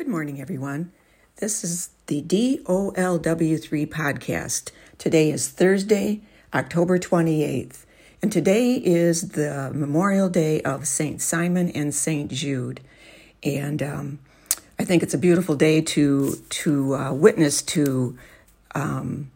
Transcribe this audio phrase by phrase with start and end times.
[0.00, 0.92] Good morning, everyone.
[1.40, 4.70] This is the DOLW3 podcast.
[4.96, 6.22] Today is Thursday,
[6.54, 7.84] October 28th,
[8.22, 11.20] and today is the Memorial Day of St.
[11.20, 12.30] Simon and St.
[12.30, 12.80] Jude.
[13.42, 14.18] And um,
[14.78, 18.16] I think it's a beautiful day to, to uh, witness to
[18.74, 19.30] um,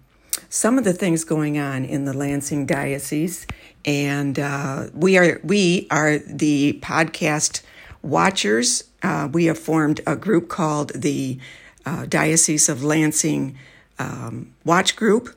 [0.49, 3.47] some of the things going on in the Lansing Diocese.
[3.85, 7.61] And uh, we are we are the podcast
[8.05, 11.39] watchers uh, we have formed a group called the
[11.85, 13.57] uh, Diocese of Lansing
[13.99, 15.37] um, Watch Group.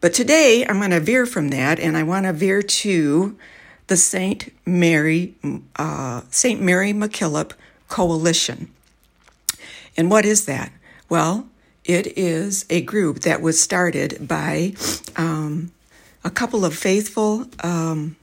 [0.00, 3.36] But today I'm going to veer from that and I want to veer to
[3.86, 4.52] the St.
[4.66, 5.34] Mary,
[5.76, 6.60] uh, St.
[6.60, 7.52] Mary MacKillop
[7.88, 8.70] Coalition.
[9.96, 10.72] And what is that?
[11.08, 11.46] Well,
[11.84, 14.72] it is a group that was started by
[15.16, 15.72] um,
[16.24, 18.16] a couple of faithful um,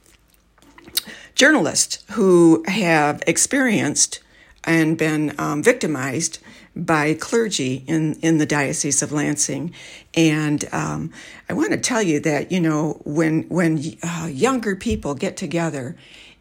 [1.39, 4.19] journalists who have experienced
[4.65, 6.37] and been um, victimized
[6.75, 9.73] by clergy in, in the Diocese of Lansing.
[10.13, 11.13] And um,
[11.47, 15.95] I want to tell you that, you know, when, when uh, younger people get together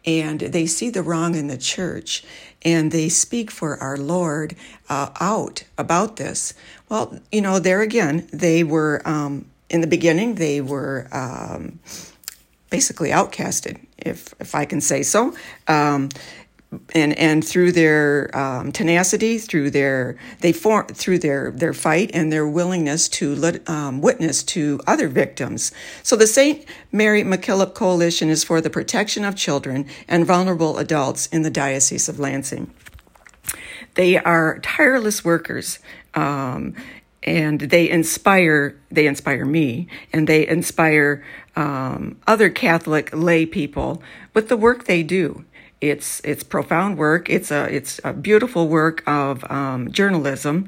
[0.05, 2.25] and they see the wrong in the church
[2.63, 4.53] and they speak for our Lord
[4.89, 6.53] uh, out about this,
[6.89, 11.79] well, you know, there again, they were, um, in the beginning, they were um,
[12.69, 15.35] basically outcasted, if, if I can say so.
[15.67, 16.09] Um,
[16.93, 22.31] and and through their um, tenacity, through their they form through their their fight and
[22.31, 25.71] their willingness to let, um, witness to other victims.
[26.03, 31.27] So the Saint Mary MacKillop Coalition is for the protection of children and vulnerable adults
[31.27, 32.71] in the Diocese of Lansing.
[33.95, 35.79] They are tireless workers.
[36.13, 36.75] Um,
[37.23, 41.23] and they inspire they inspire me and they inspire
[41.55, 44.01] um, other catholic lay people
[44.33, 45.43] with the work they do
[45.81, 47.29] it's it's profound work.
[47.29, 50.65] It's a it's a beautiful work of um, journalism,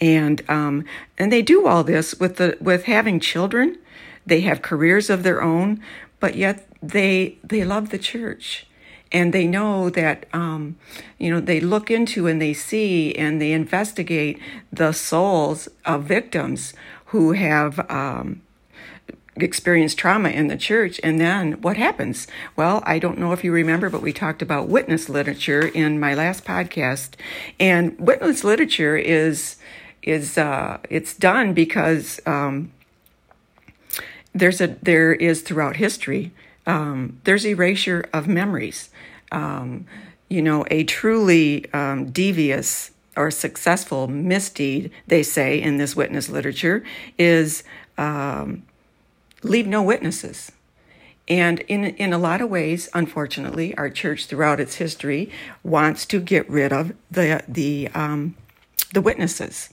[0.00, 0.84] and um,
[1.18, 3.78] and they do all this with the with having children.
[4.24, 5.80] They have careers of their own,
[6.20, 8.66] but yet they they love the church,
[9.12, 10.76] and they know that um,
[11.18, 14.38] you know they look into and they see and they investigate
[14.72, 16.72] the souls of victims
[17.06, 18.40] who have um,
[19.36, 21.00] experience trauma in the church.
[21.02, 22.26] And then what happens?
[22.56, 26.14] Well i don't know if you remember but we talked about witness literature in my
[26.14, 27.10] last podcast.
[27.60, 29.56] And witness literature is
[30.02, 32.72] is uh, it's done because um,
[34.34, 36.32] there's a there is throughout history
[36.66, 38.90] um, there's erasure of memories
[39.32, 39.86] um,
[40.28, 46.82] you know a truly um, devious or successful misdeed they say in this witness literature
[47.18, 47.62] is
[47.98, 48.62] um,
[49.42, 50.52] leave no witnesses.
[51.28, 55.30] And in, in a lot of ways, unfortunately, our church throughout its history
[55.62, 58.34] wants to get rid of the, the, um,
[58.92, 59.70] the witnesses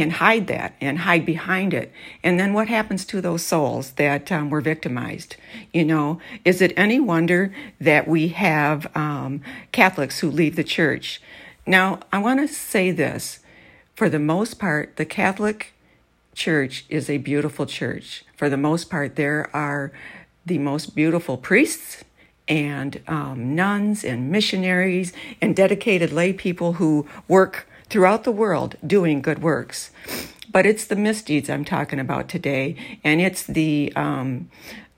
[0.00, 1.92] and hide that and hide behind it.
[2.22, 5.36] And then what happens to those souls that um, were victimized?
[5.72, 9.40] You know, is it any wonder that we have um,
[9.70, 11.22] Catholics who leave the church?
[11.66, 13.38] Now, I want to say this.
[13.94, 15.72] For the most part, the Catholic
[16.34, 18.24] church is a beautiful church.
[18.36, 19.92] For the most part, there are
[20.44, 22.02] the most beautiful priests
[22.48, 29.22] and um, nuns and missionaries and dedicated lay people who work throughout the world doing
[29.22, 29.92] good works.
[30.50, 32.74] But it's the misdeeds I'm talking about today,
[33.04, 34.50] and it's the um,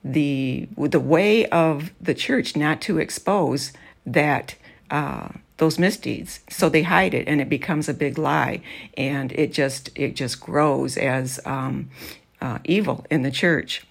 [0.02, 3.74] the the way of the church not to expose
[4.06, 4.54] that.
[4.90, 8.60] Uh, those misdeeds so they hide it and it becomes a big lie
[8.94, 11.88] and it just it just grows as um,
[12.42, 13.86] uh, evil in the church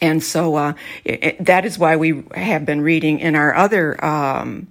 [0.00, 0.72] and so uh,
[1.04, 4.66] it, it, that is why we have been reading in our other um,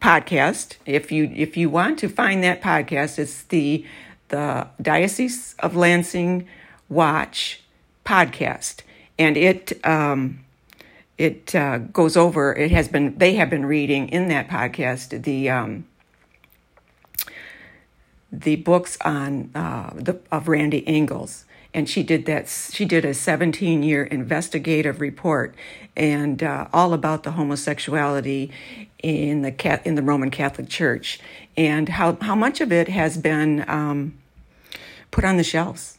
[0.00, 3.84] podcast if you if you want to find that podcast it's the
[4.28, 6.46] the diocese of lansing
[6.88, 7.62] watch
[8.04, 8.82] podcast
[9.18, 10.44] and it um,
[11.18, 12.52] it uh, goes over.
[12.54, 15.86] It has been they have been reading in that podcast the um,
[18.30, 21.44] the books on uh, the of Randy Engels,
[21.74, 22.48] and she did that.
[22.48, 25.54] She did a 17 year investigative report
[25.96, 28.50] and uh, all about the homosexuality
[29.02, 31.20] in the cat in the Roman Catholic Church
[31.56, 34.14] and how how much of it has been um,
[35.10, 35.98] put on the shelves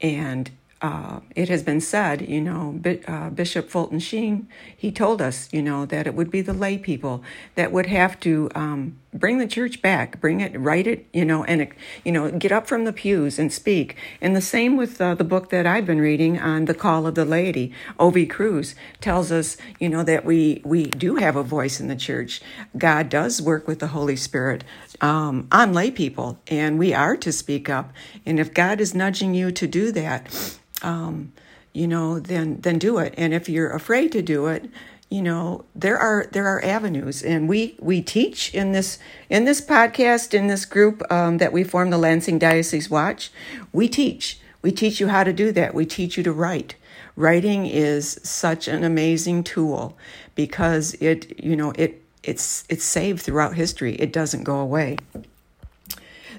[0.00, 0.50] and
[0.82, 2.78] uh, it has been said, you know,
[3.08, 4.46] uh, Bishop Fulton Sheen,
[4.76, 7.24] he told us, you know, that it would be the lay people
[7.54, 11.44] that would have to um, bring the church back, bring it, write it, you know,
[11.44, 11.68] and
[12.04, 13.96] you know, get up from the pews and speak.
[14.20, 17.14] And the same with uh, the book that I've been reading on the call of
[17.14, 17.72] the laity.
[17.98, 18.26] O.V.
[18.26, 22.42] Cruz tells us, you know, that we we do have a voice in the church.
[22.76, 24.64] God does work with the Holy Spirit
[25.00, 27.92] um, on lay people, and we are to speak up.
[28.26, 31.32] And if God is nudging you to do that, um,
[31.72, 33.14] you know, then then do it.
[33.16, 34.70] And if you're afraid to do it,
[35.14, 37.22] you know there are there are avenues.
[37.22, 38.98] And we we teach in this
[39.30, 43.30] in this podcast in this group um, that we form the lansing diocese watch
[43.72, 44.40] we teach.
[44.60, 45.72] We teach you how to do that.
[45.72, 46.74] We teach you to write.
[47.16, 49.96] Writing is such an amazing tool
[50.34, 53.94] because it you know it it's it's saved throughout history.
[53.94, 54.98] It doesn't go away.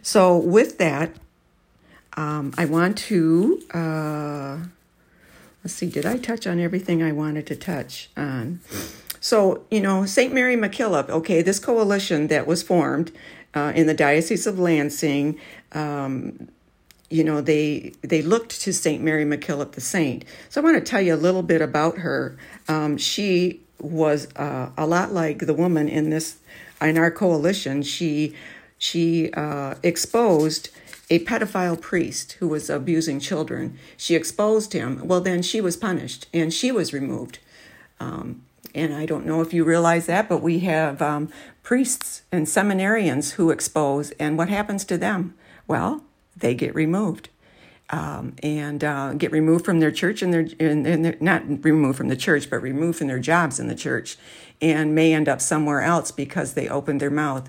[0.01, 1.15] So with that
[2.17, 4.57] um, i want to uh,
[5.65, 8.59] let's see, did I touch on everything I wanted to touch on?
[9.19, 10.31] So, you know, St.
[10.31, 13.11] Mary MacKillop, okay, this coalition that was formed
[13.55, 15.39] uh, in the Diocese of Lansing,
[15.71, 16.49] um,
[17.09, 19.01] you know, they they looked to St.
[19.01, 20.23] Mary MacKillop the saint.
[20.49, 22.37] So I want to tell you a little bit about her.
[22.67, 26.37] Um, she was uh, a lot like the woman in this
[26.79, 27.81] in our coalition.
[27.81, 28.35] She
[28.77, 30.69] she uh, exposed
[31.09, 33.77] a pedophile priest who was abusing children.
[33.97, 35.07] She exposed him.
[35.07, 37.39] Well, then she was punished and she was removed.
[37.99, 38.41] Um,
[38.73, 41.29] and I don't know if you realize that, but we have um,
[41.63, 45.33] priests and seminarians who expose, and what happens to them?
[45.65, 46.03] Well,
[46.35, 47.29] they get removed.
[47.91, 52.07] Um, and uh, get removed from their church and their and, and not removed from
[52.07, 54.17] the church, but removed from their jobs in the church,
[54.59, 57.47] and may end up somewhere else because they opened their mouth.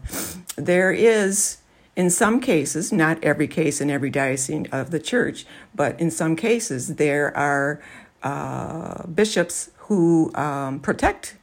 [0.57, 1.57] There is
[1.97, 6.37] in some cases, not every case in every diocese of the church, but in some
[6.37, 7.83] cases, there are
[8.23, 11.37] uh, bishops who um, protect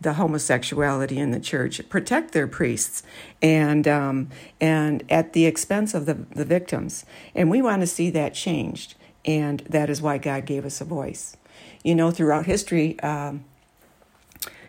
[0.00, 3.02] the homosexuality in the church, protect their priests,
[3.40, 4.28] and um,
[4.60, 7.04] and at the expense of the, the victims.
[7.34, 8.94] And we want to see that changed,
[9.24, 11.36] and that is why God gave us a voice.
[11.84, 13.44] You know, throughout history, um,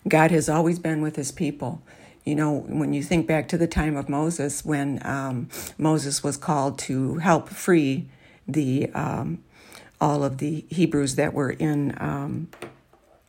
[0.08, 1.82] God has always been with His people.
[2.24, 6.38] You know, when you think back to the time of Moses, when um, Moses was
[6.38, 8.08] called to help free
[8.48, 9.44] the um,
[10.00, 12.50] all of the Hebrews that were in um,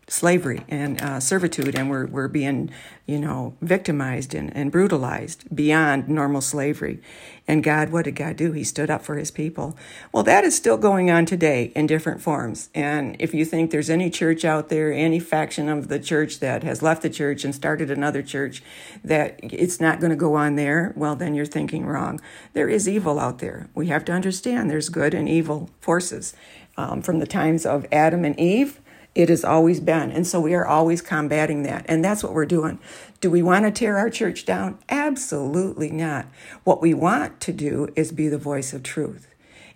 [0.07, 2.71] slavery and uh, servitude and we're, we're being,
[3.07, 7.01] you know, victimized and, and brutalized beyond normal slavery.
[7.47, 8.53] And God, what did God do?
[8.53, 9.77] He stood up for his people.
[10.13, 12.71] Well, that is still going on today in different forms.
[12.75, 16.63] And if you think there's any church out there, any faction of the church that
[16.63, 18.63] has left the church and started another church,
[19.05, 22.21] that it's not going to go on there, well, then you're thinking wrong.
[22.55, 23.69] There is evil out there.
[23.75, 26.35] We have to understand there's good and evil forces.
[26.77, 28.81] Um, from the times of Adam and Eve
[29.15, 30.11] it has always been.
[30.11, 31.87] And so we are always combating that.
[31.89, 32.79] And that's what we're doing.
[33.21, 34.79] Do we want to tear our church down?
[34.89, 36.27] Absolutely not.
[36.65, 39.29] What we want to do is be the voice of truth.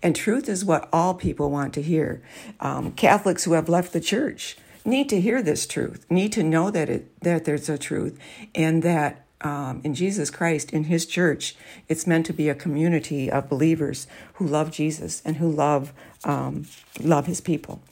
[0.02, 2.22] And truth is what all people want to hear.
[2.60, 6.70] Um, Catholics who have left the church need to hear this truth, need to know
[6.70, 8.18] that it that there's a truth,
[8.54, 11.56] and that um, in Jesus Christ, in His church,
[11.88, 15.92] it's meant to be a community of believers who love Jesus and who love
[16.24, 16.66] um,
[17.00, 17.82] love His people.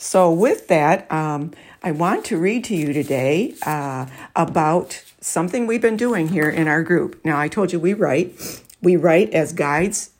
[0.00, 1.50] So, with that, um,
[1.82, 4.06] I want to read to you today uh,
[4.36, 7.20] about something we've been doing here in our group.
[7.24, 10.10] Now, I told you we write, we write as guides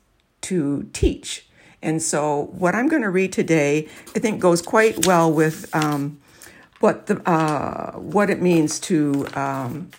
[0.41, 1.47] to teach.
[1.81, 6.19] And so, what I'm going to read today, I think, goes quite well with um,
[6.81, 9.91] what the uh, what it means to um,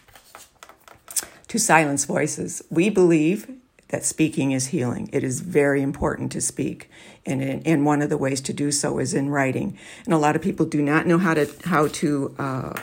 [1.49, 2.63] to silence voices.
[2.69, 3.51] We believe
[3.91, 5.09] that speaking is healing.
[5.13, 6.91] It is very important to speak,
[7.27, 9.79] and and one of the ways to do so is in writing.
[10.05, 12.81] And a lot of people do not know how to how to uh,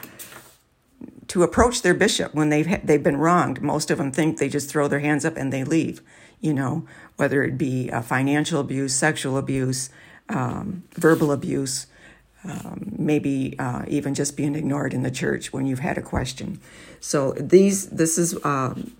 [1.27, 3.61] to approach their bishop when they've they've been wronged.
[3.61, 6.01] Most of them think they just throw their hands up and they leave.
[6.39, 9.89] You know, whether it be financial abuse, sexual abuse,
[10.29, 11.87] um, verbal abuse.
[12.43, 16.61] Um, maybe uh, even just being ignored in the church when you've had a question.
[17.01, 18.95] So these, this is um,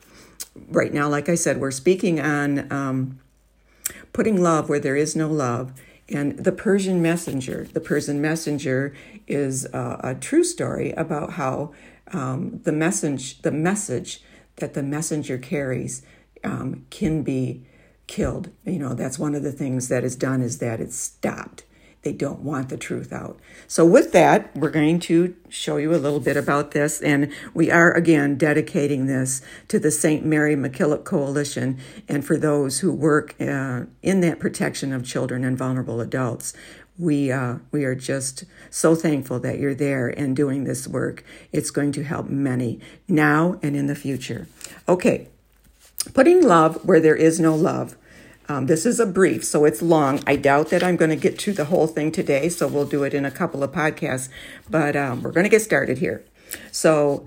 [0.69, 3.19] right now, like I said, we're speaking on um,
[4.13, 5.73] putting love where there is no love.
[6.09, 8.95] And the Persian messenger, the Persian messenger
[9.27, 11.73] is a, a true story about how
[12.13, 14.21] um, the message, the message
[14.57, 16.01] that the messenger carries,
[16.43, 17.65] um, can be
[18.07, 18.49] killed.
[18.65, 21.63] You know, that's one of the things that is done is that it's stopped.
[22.07, 23.37] They don't want the truth out.
[23.67, 27.01] So, with that, we're going to show you a little bit about this.
[27.01, 30.25] And we are again dedicating this to the St.
[30.25, 35.57] Mary MacKillop Coalition and for those who work uh, in that protection of children and
[35.57, 36.53] vulnerable adults.
[36.97, 41.25] we uh, we are just so thankful that you're there and doing this work.
[41.51, 44.47] It's going to help many now and in the future.
[44.87, 45.27] Okay,
[46.13, 47.97] putting love where there is no love.
[48.49, 50.21] Um, this is a brief, so it's long.
[50.25, 53.03] I doubt that I'm going to get to the whole thing today, so we'll do
[53.03, 54.29] it in a couple of podcasts.
[54.69, 56.23] But um, we're going to get started here.
[56.71, 57.25] So,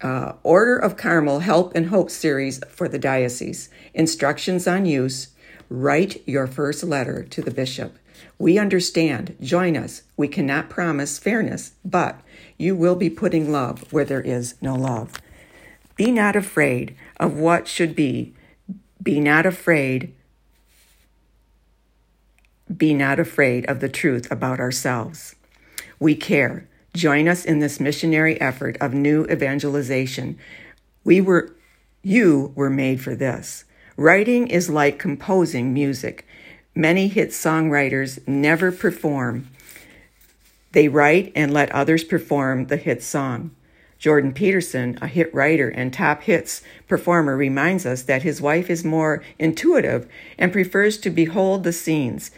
[0.00, 3.70] uh, Order of Carmel Help and Hope series for the diocese.
[3.94, 5.28] Instructions on use.
[5.68, 7.96] Write your first letter to the bishop.
[8.36, 9.36] We understand.
[9.40, 10.02] Join us.
[10.16, 12.20] We cannot promise fairness, but
[12.58, 15.12] you will be putting love where there is no love.
[15.94, 18.34] Be not afraid of what should be.
[19.00, 20.12] Be not afraid.
[22.74, 25.34] Be not afraid of the truth about ourselves.
[25.98, 26.68] We care.
[26.94, 30.38] Join us in this missionary effort of new evangelization.
[31.04, 31.54] We were,
[32.02, 33.64] you were made for this.
[33.96, 36.26] Writing is like composing music.
[36.74, 39.48] Many hit songwriters never perform.
[40.72, 43.54] They write and let others perform the hit song.
[44.02, 48.84] Jordan Peterson, a hit writer and top hits performer, reminds us that his wife is
[48.84, 52.32] more intuitive and prefers to behold the scenes.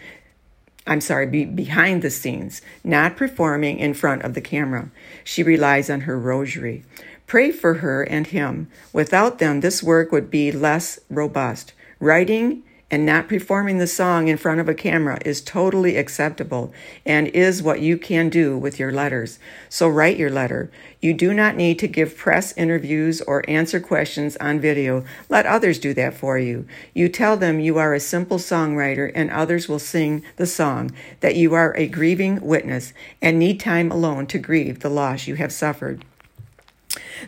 [0.86, 4.90] I'm sorry, be behind the scenes, not performing in front of the camera.
[5.22, 6.84] She relies on her rosary.
[7.26, 8.68] Pray for her and him.
[8.92, 11.72] Without them, this work would be less robust.
[12.00, 16.72] Writing and not performing the song in front of a camera is totally acceptable
[17.04, 19.38] and is what you can do with your letters.
[19.68, 20.70] So write your letter.
[21.00, 25.04] You do not need to give press interviews or answer questions on video.
[25.28, 26.66] Let others do that for you.
[26.92, 31.36] You tell them you are a simple songwriter and others will sing the song, that
[31.36, 35.52] you are a grieving witness and need time alone to grieve the loss you have
[35.52, 36.04] suffered.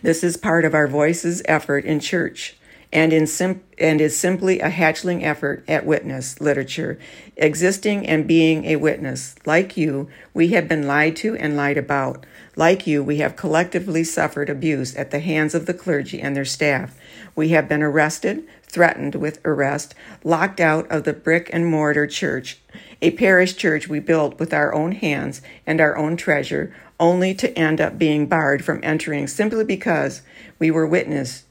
[0.03, 2.56] This is part of our Voices effort in church
[2.93, 6.99] and, sim- and is simply a hatchling effort at witness literature,
[7.37, 9.35] existing and being a witness.
[9.45, 12.25] Like you, we have been lied to and lied about.
[12.55, 16.45] Like you, we have collectively suffered abuse at the hands of the clergy and their
[16.45, 16.97] staff.
[17.35, 22.59] We have been arrested, threatened with arrest, locked out of the brick and mortar church,
[23.02, 27.57] a parish church we built with our own hands and our own treasure, only to
[27.59, 30.23] end up being barred from entering simply because
[30.59, 31.45] we were witness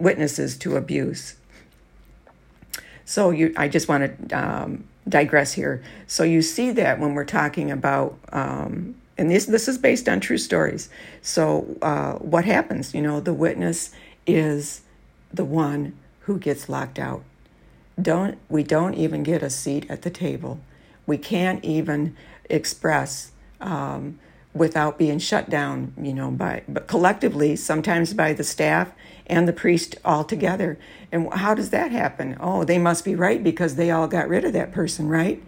[0.00, 1.36] witnesses to abuse.
[3.04, 5.82] So you, I just want to um, digress here.
[6.06, 10.20] So you see that when we're talking about, um, and this this is based on
[10.20, 10.88] true stories.
[11.20, 12.94] So uh, what happens?
[12.94, 13.90] You know, the witness
[14.26, 14.82] is
[15.32, 17.22] the one who gets locked out.
[18.00, 20.60] Don't we don't even get a seat at the table.
[21.06, 22.16] We can't even
[22.48, 23.32] express.
[23.60, 24.18] Um,
[24.54, 28.90] without being shut down, you know, by but collectively, sometimes by the staff
[29.30, 30.78] and the priest all together.
[31.10, 32.36] And how does that happen?
[32.40, 35.42] Oh, they must be right because they all got rid of that person, right?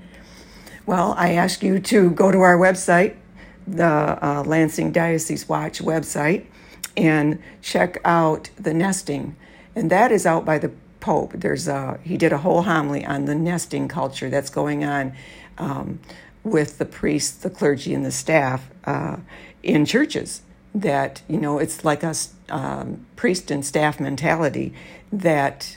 [0.86, 3.16] Well, I ask you to go to our website,
[3.66, 6.46] the uh, Lansing Diocese Watch website,
[6.96, 9.36] and check out the nesting.
[9.74, 11.32] And that is out by the Pope.
[11.34, 15.12] There's a, he did a whole homily on the nesting culture that's going on.
[15.58, 15.98] Um,
[16.44, 19.16] with the priests, the clergy, and the staff uh,
[19.62, 20.42] in churches.
[20.74, 22.14] That, you know, it's like a
[22.48, 24.72] um, priest and staff mentality
[25.12, 25.76] that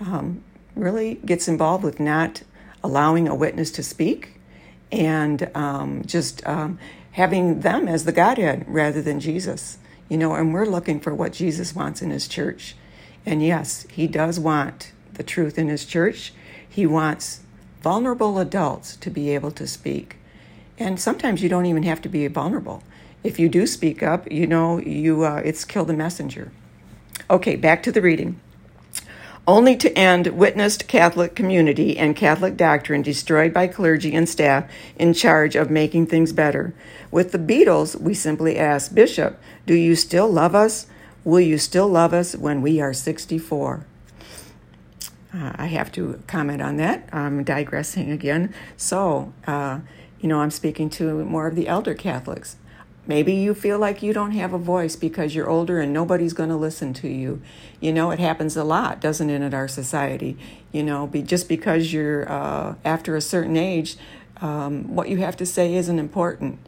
[0.00, 0.42] um,
[0.74, 2.42] really gets involved with not
[2.82, 4.40] allowing a witness to speak
[4.92, 6.78] and um, just um,
[7.12, 9.78] having them as the Godhead rather than Jesus.
[10.08, 12.76] You know, and we're looking for what Jesus wants in his church.
[13.24, 16.34] And yes, he does want the truth in his church.
[16.68, 17.40] He wants
[17.82, 20.16] vulnerable adults to be able to speak.
[20.78, 22.82] And sometimes you don't even have to be vulnerable.
[23.24, 26.52] If you do speak up, you know, you uh, it's kill the messenger.
[27.30, 28.38] Okay, back to the reading.
[29.46, 35.12] Only to end witnessed Catholic community and Catholic doctrine destroyed by clergy and staff in
[35.12, 36.74] charge of making things better.
[37.10, 40.86] With the Beatles, we simply ask, Bishop, do you still love us?
[41.24, 43.86] Will you still love us when we are 64?
[45.34, 47.08] Uh, I have to comment on that.
[47.12, 48.54] I'm digressing again.
[48.76, 49.80] So, uh,
[50.20, 52.56] you know, I'm speaking to more of the elder Catholics.
[53.06, 56.48] Maybe you feel like you don't have a voice because you're older and nobody's going
[56.48, 57.42] to listen to you.
[57.80, 60.38] You know, it happens a lot, doesn't it, in our society?
[60.72, 63.96] You know, be, just because you're uh, after a certain age,
[64.40, 66.58] um, what you have to say isn't important.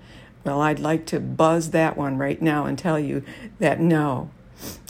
[0.44, 3.24] Well, I'd like to buzz that one right now and tell you
[3.58, 4.30] that no.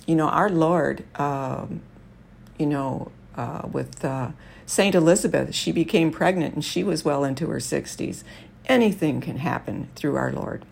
[0.06, 1.80] You know, our Lord, um,
[2.58, 4.30] you know, uh, with uh,
[4.66, 5.54] Saint Elizabeth.
[5.54, 8.24] She became pregnant and she was well into her 60s.
[8.66, 10.64] Anything can happen through our Lord.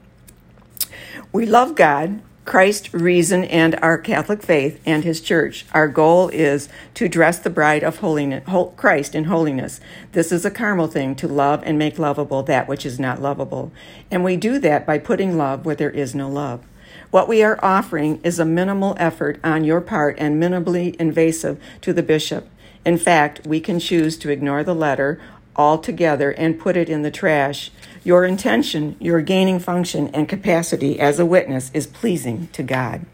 [1.34, 5.66] We love God Christ, reason, and our Catholic faith and His Church.
[5.72, 9.80] Our goal is to dress the bride of holiness, Christ in holiness.
[10.12, 13.72] This is a Carmel thing to love and make lovable that which is not lovable.
[14.12, 16.64] And we do that by putting love where there is no love.
[17.10, 21.92] What we are offering is a minimal effort on your part and minimally invasive to
[21.92, 22.46] the bishop.
[22.84, 25.20] In fact, we can choose to ignore the letter
[25.56, 27.70] altogether and put it in the trash.
[28.02, 33.06] Your intention, your gaining function, and capacity as a witness is pleasing to God.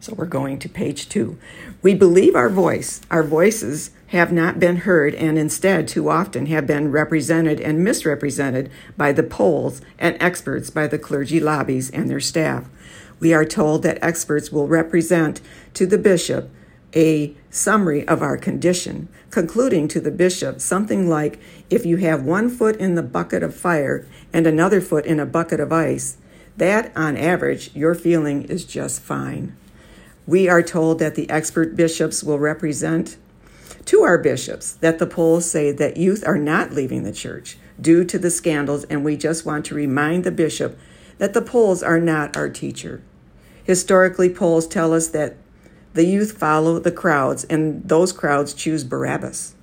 [0.00, 1.36] So we're going to page two.
[1.82, 6.66] We believe our voice, our voices have not been heard and instead too often have
[6.66, 12.20] been represented and misrepresented by the polls and experts by the clergy lobbies and their
[12.20, 12.68] staff.
[13.18, 15.40] We are told that experts will represent
[15.74, 16.50] to the bishop
[16.94, 21.38] a summary of our condition, concluding to the bishop something like
[21.68, 25.26] if you have one foot in the bucket of fire and another foot in a
[25.26, 26.18] bucket of ice,
[26.56, 29.56] that on average your feeling is just fine.
[30.26, 33.16] We are told that the expert bishops will represent
[33.86, 38.04] to our bishops that the polls say that youth are not leaving the church due
[38.04, 40.78] to the scandals, and we just want to remind the bishop
[41.18, 43.02] that the polls are not our teacher.
[43.64, 45.36] Historically, polls tell us that
[45.96, 49.54] the youth follow the crowds, and those crowds choose Barabbas.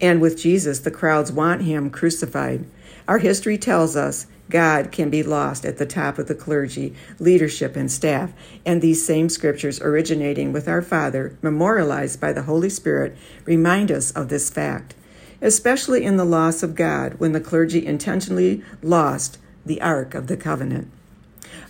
[0.00, 2.64] And with Jesus, the crowds want him crucified.
[3.08, 7.74] Our history tells us God can be lost at the top of the clergy, leadership,
[7.74, 8.32] and staff,
[8.64, 14.12] and these same scriptures originating with our Father, memorialized by the Holy Spirit, remind us
[14.12, 14.94] of this fact,
[15.40, 20.36] especially in the loss of God when the clergy intentionally lost the Ark of the
[20.36, 20.88] Covenant.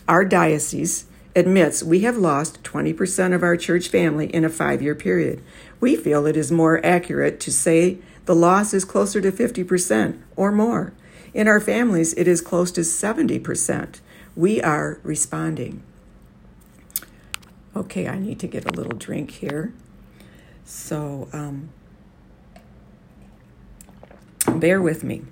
[0.07, 4.95] Our diocese admits we have lost 20% of our church family in a five year
[4.95, 5.43] period.
[5.81, 10.53] We feel it is more accurate to say the loss is closer to 50% or
[10.53, 10.93] more.
[11.35, 14.01] In our families, it is close to 70%.
[14.37, 15.83] We are responding.
[17.75, 19.73] Okay, I need to get a little drink here.
[20.65, 21.71] So, um,
[24.47, 25.23] bear with me.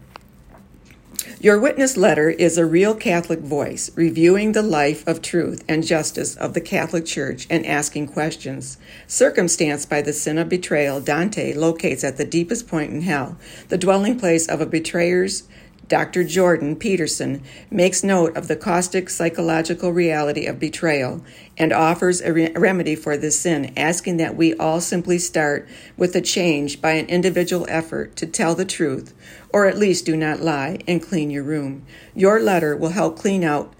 [1.42, 6.37] Your witness letter is a real Catholic voice reviewing the life of truth and justice
[6.37, 8.76] of the Catholic Church and asking questions.
[9.06, 13.38] Circumstanced by the sin of betrayal, Dante locates at the deepest point in hell,
[13.70, 15.44] the dwelling place of a betrayer's
[15.90, 16.23] Dr.
[16.23, 21.23] Jordan Peterson makes note of the caustic psychological reality of betrayal
[21.59, 26.14] and offers a re- remedy for this sin, asking that we all simply start with
[26.14, 29.12] a change by an individual effort to tell the truth,
[29.52, 31.84] or at least do not lie, and clean your room.
[32.15, 33.75] Your letter will help clean out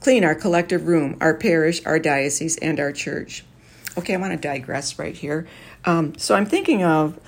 [0.00, 3.44] clean our collective room, our parish, our diocese, and our church.
[3.96, 5.48] Okay, I want to digress right here.
[5.84, 7.18] Um, so I'm thinking of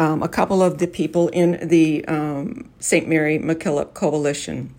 [0.00, 3.06] um, a couple of the people in the um, St.
[3.06, 4.74] Mary MacKillop Coalition.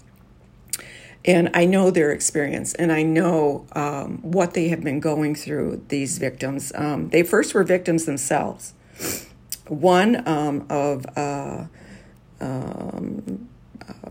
[1.24, 5.86] And I know their experience and I know um, what they have been going through,
[5.90, 6.72] these victims.
[6.74, 8.74] Um, they first were victims themselves.
[9.68, 11.66] One um, of uh,
[12.40, 13.48] um,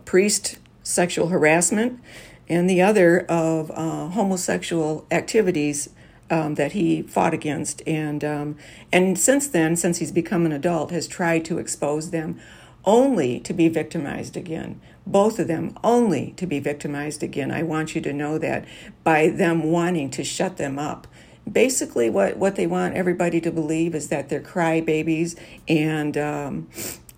[0.04, 2.00] priest sexual harassment,
[2.48, 5.90] and the other of uh, homosexual activities
[6.30, 8.56] um, that he fought against, and um,
[8.92, 12.40] and since then, since he's become an adult, has tried to expose them,
[12.84, 14.80] only to be victimized again.
[15.06, 17.50] Both of them only to be victimized again.
[17.50, 18.64] I want you to know that
[19.02, 21.06] by them wanting to shut them up.
[21.50, 26.68] Basically, what, what they want everybody to believe is that they're crybabies, and um,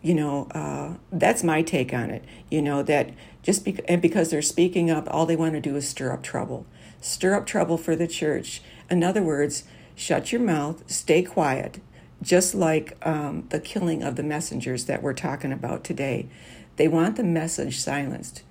[0.00, 2.24] you know uh, that's my take on it.
[2.50, 3.10] You know that
[3.42, 6.22] just be- and because they're speaking up, all they want to do is stir up
[6.22, 6.64] trouble,
[7.02, 8.62] stir up trouble for the church
[8.92, 11.80] in other words, shut your mouth, stay quiet,
[12.20, 16.28] just like um, the killing of the messengers that we're talking about today.
[16.76, 18.42] They want the message silenced.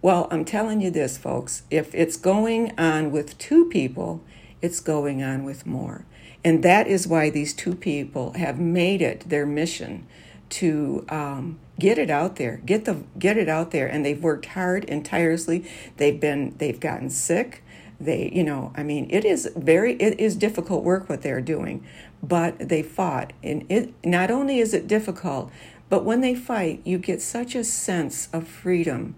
[0.00, 4.22] Well, I'm telling you this, folks if it's going on with two people,
[4.62, 6.04] it's going on with more.
[6.44, 10.06] And that is why these two people have made it their mission
[10.50, 14.46] to um, get it out there, get the get it out there, and they've worked
[14.46, 15.68] hard and tirelessly.
[15.96, 17.62] They've been they've gotten sick,
[18.00, 21.84] they you know i mean it is very it is difficult work what they're doing
[22.22, 23.32] but they fought.
[23.42, 25.50] And it not only is it difficult
[25.88, 29.16] but when they fight you get such a sense of freedom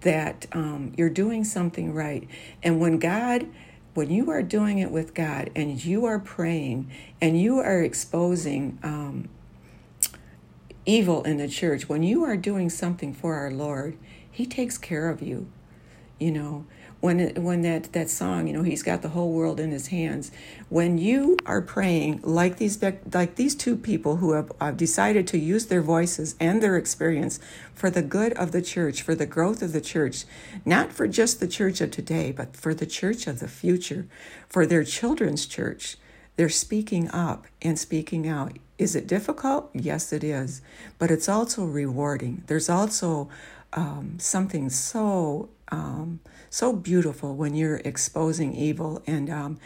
[0.00, 2.28] that um, you're doing something right.
[2.62, 3.46] And when god
[3.94, 8.78] when you are doing it with god and you are praying and you are exposing
[8.82, 9.28] um,
[10.84, 13.96] evil in the church when you are doing something for our lord
[14.30, 15.50] he takes care of you
[16.20, 16.64] you know
[17.00, 20.30] when when that that song, you know, he's got the whole world in his hands.
[20.68, 25.38] When you are praying like these like these two people who have, have decided to
[25.38, 27.38] use their voices and their experience
[27.74, 30.24] for the good of the church, for the growth of the church,
[30.64, 34.06] not for just the church of today, but for the church of the future,
[34.48, 35.96] for their children's church.
[36.36, 38.58] They're speaking up and speaking out.
[38.78, 39.70] Is it difficult?
[39.72, 40.60] Yes, it is.
[40.98, 42.44] But it's also rewarding.
[42.46, 43.30] There's also
[43.72, 49.58] um, something so um, so beautiful when you're exposing evil and um,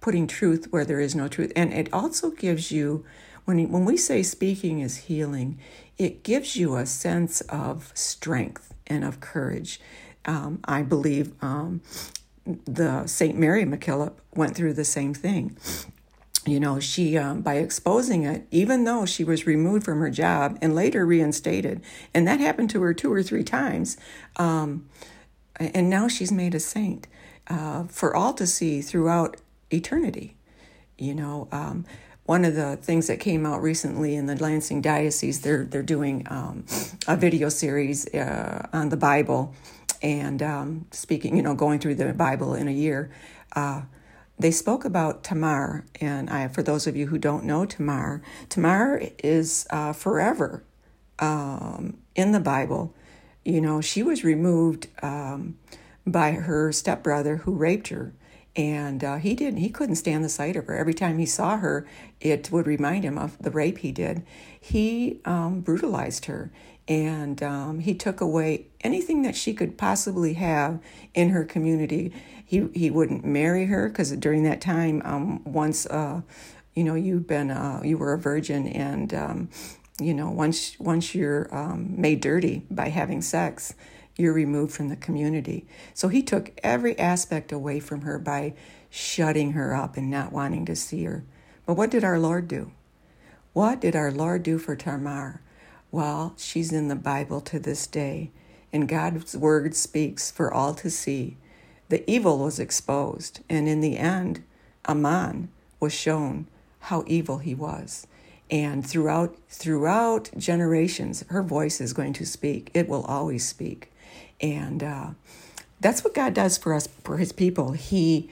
[0.00, 1.52] putting truth where there is no truth.
[1.54, 3.04] And it also gives you,
[3.44, 5.58] when when we say speaking is healing,
[5.98, 9.80] it gives you a sense of strength and of courage.
[10.24, 11.80] Um, I believe um,
[12.44, 15.56] the Saint Mary MacKillop went through the same thing
[16.46, 20.58] you know, she, um, by exposing it, even though she was removed from her job
[20.62, 21.82] and later reinstated,
[22.14, 23.98] and that happened to her two or three times,
[24.36, 24.88] um,
[25.60, 27.06] and now she's made a saint
[27.48, 29.36] uh, for all to see throughout
[29.70, 30.36] eternity.
[30.98, 31.84] You know, um,
[32.24, 36.26] one of the things that came out recently in the Lansing Diocese, they're they're doing
[36.30, 36.64] um,
[37.06, 39.54] a video series uh, on the Bible
[40.02, 43.10] and um, speaking, you know, going through the Bible in a year.
[43.54, 43.82] Uh,
[44.38, 49.02] they spoke about Tamar, and I, for those of you who don't know Tamar, Tamar
[49.22, 50.64] is uh, forever
[51.18, 52.94] um, in the Bible.
[53.44, 55.56] You know, she was removed um,
[56.06, 58.12] by her stepbrother who raped her,
[58.54, 59.60] and uh, he didn't.
[59.60, 60.76] He couldn't stand the sight of her.
[60.76, 61.86] Every time he saw her,
[62.20, 64.24] it would remind him of the rape he did.
[64.60, 66.50] He um, brutalized her,
[66.86, 70.80] and um, he took away anything that she could possibly have
[71.14, 72.12] in her community
[72.50, 76.22] he he wouldn't marry her because during that time, um, once uh,
[76.74, 79.48] you know you've been uh, you were a virgin, and um,
[80.00, 83.74] you know once once you're um, made dirty by having sex,
[84.16, 85.66] you're removed from the community.
[85.94, 88.54] So he took every aspect away from her by
[88.90, 91.24] shutting her up and not wanting to see her.
[91.66, 92.72] But what did our Lord do?
[93.52, 95.40] What did our Lord do for Tamar?
[95.92, 98.30] Well, she's in the Bible to this day,
[98.72, 101.36] and God's word speaks for all to see
[101.90, 104.44] the evil was exposed, and in the end,
[104.86, 105.48] Amnon
[105.80, 106.46] was shown
[106.78, 108.06] how evil he was.
[108.50, 112.70] And throughout throughout generations, her voice is going to speak.
[112.74, 113.92] It will always speak,
[114.40, 115.10] and uh,
[115.80, 117.72] that's what God does for us, for His people.
[117.72, 118.28] He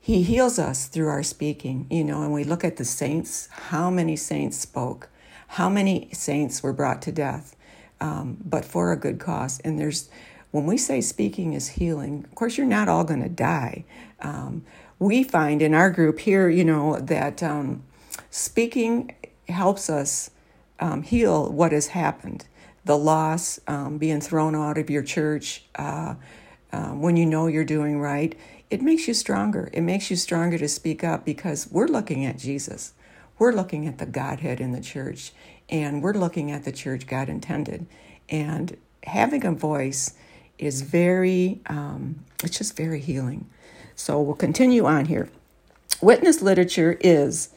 [0.00, 1.86] He heals us through our speaking.
[1.90, 3.48] You know, and we look at the saints.
[3.50, 5.08] How many saints spoke?
[5.48, 7.56] How many saints were brought to death?
[8.00, 9.60] Um, but for a good cause.
[9.60, 10.10] And there's
[10.50, 13.84] when we say speaking is healing, of course, you're not all going to die.
[14.20, 14.64] Um,
[14.98, 17.82] we find in our group here, you know, that um,
[18.30, 19.14] speaking
[19.48, 20.30] helps us
[20.80, 22.46] um, heal what has happened.
[22.84, 26.14] The loss, um, being thrown out of your church, uh,
[26.72, 28.34] uh, when you know you're doing right,
[28.70, 29.70] it makes you stronger.
[29.72, 32.94] It makes you stronger to speak up because we're looking at Jesus.
[33.38, 35.32] We're looking at the Godhead in the church,
[35.68, 37.86] and we're looking at the church God intended.
[38.28, 40.14] And having a voice
[40.58, 43.48] is very, um, it's just very healing.
[43.94, 45.28] So we'll continue on here.
[46.00, 47.50] Witness literature is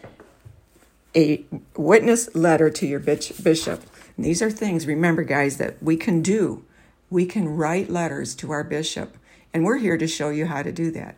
[1.15, 3.83] a witness letter to your bishop.
[4.15, 6.63] And these are things, remember, guys, that we can do.
[7.09, 9.17] We can write letters to our bishop,
[9.53, 11.15] and we're here to show you how to do that.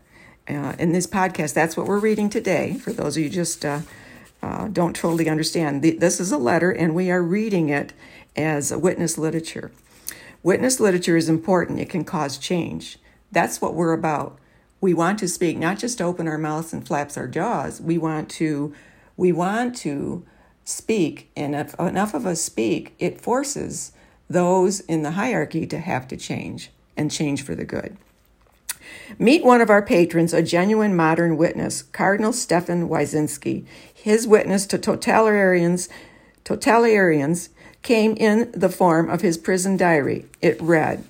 [0.47, 2.75] Uh, in this podcast, that's what we're reading today.
[2.75, 3.81] For those of you just uh,
[4.41, 7.93] uh, don't totally understand, this is a letter, and we are reading it
[8.35, 9.71] as a witness literature.
[10.43, 12.99] Witness literature is important, it can cause change.
[13.31, 14.39] That's what we're about.
[14.79, 17.81] We want to speak, not just open our mouths and flaps our jaws.
[17.81, 18.73] We want to
[19.17, 20.25] we want to
[20.63, 23.91] speak, and if enough of us speak, it forces
[24.29, 27.97] those in the hierarchy to have to change and change for the good.
[29.17, 33.65] Meet one of our patrons, a genuine modern witness, Cardinal Stefan Wyszynski.
[33.93, 35.89] His witness to totalitarians,
[36.43, 37.49] totalitarians
[37.81, 40.25] came in the form of his prison diary.
[40.41, 41.05] It read,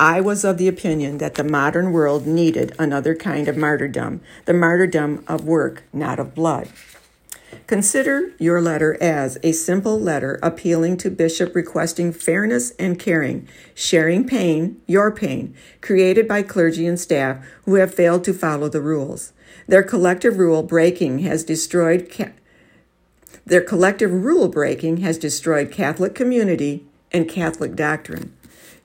[0.00, 4.54] I was of the opinion that the modern world needed another kind of martyrdom, the
[4.54, 6.68] martyrdom of work, not of blood.
[7.66, 14.26] Consider your letter as a simple letter appealing to Bishop requesting fairness and caring, sharing
[14.26, 19.32] pain, your pain, created by clergy and staff who have failed to follow the rules.
[19.66, 22.08] Their collective rule breaking has destroyed
[23.44, 28.36] their collective rule breaking has destroyed Catholic community and Catholic doctrine.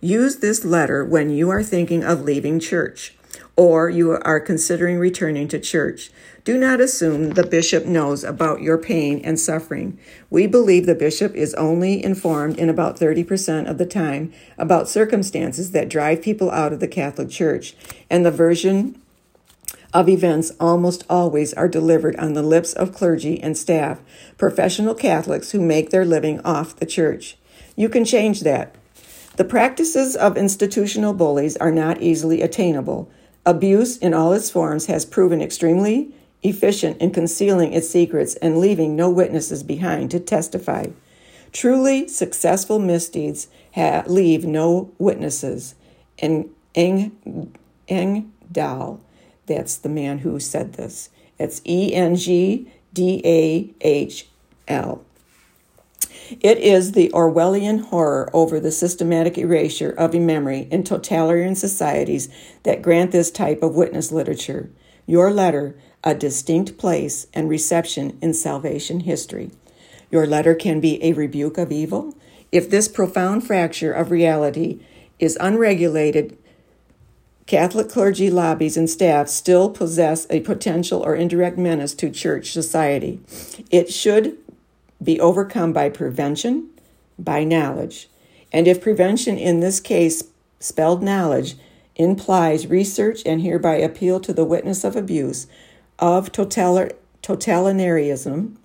[0.01, 3.15] Use this letter when you are thinking of leaving church
[3.55, 6.11] or you are considering returning to church.
[6.47, 9.99] Do not assume the bishop knows about your pain and suffering.
[10.29, 15.71] We believe the bishop is only informed in about 30% of the time about circumstances
[15.71, 17.75] that drive people out of the Catholic Church,
[18.09, 18.97] and the version
[19.93, 23.99] of events almost always are delivered on the lips of clergy and staff,
[24.37, 27.37] professional Catholics who make their living off the church.
[27.75, 28.73] You can change that.
[29.35, 33.11] The practices of institutional bullies are not easily attainable.
[33.45, 38.95] Abuse in all its forms has proven extremely efficient in concealing its secrets and leaving
[38.95, 40.87] no witnesses behind to testify.
[41.51, 45.75] Truly successful misdeeds ha- leave no witnesses.
[46.19, 47.51] And Eng,
[47.87, 49.01] Engdahl
[49.47, 51.09] that's the man who said this.
[51.39, 54.27] It's E N G D A H
[54.67, 55.03] L.
[56.41, 62.27] It is the Orwellian horror over the systematic erasure of memory in totalitarian societies
[62.63, 64.69] that grant this type of witness literature.
[65.05, 69.51] Your letter, a distinct place and reception in salvation history.
[70.09, 72.15] Your letter can be a rebuke of evil.
[72.51, 74.79] If this profound fracture of reality
[75.19, 76.37] is unregulated,
[77.45, 83.21] Catholic clergy lobbies and staff still possess a potential or indirect menace to church society.
[83.71, 84.37] It should
[85.01, 86.69] be overcome by prevention,
[87.17, 88.09] by knowledge.
[88.51, 90.23] And if prevention in this case,
[90.59, 91.55] spelled knowledge,
[91.95, 95.47] implies research and hereby appeal to the witness of abuse,
[95.99, 98.55] of totalitarianism,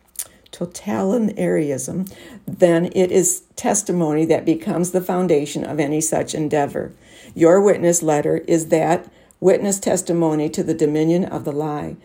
[0.50, 2.12] totalitarianism,
[2.46, 6.92] then it is testimony that becomes the foundation of any such endeavor.
[7.34, 11.96] Your witness letter is that witness testimony to the dominion of the lie.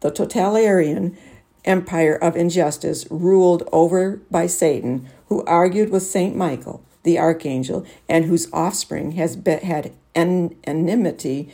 [0.00, 1.16] The totalitarian
[1.64, 8.26] empire of injustice ruled over by Satan, who argued with Saint Michael, the archangel, and
[8.26, 11.48] whose offspring has been, had enmity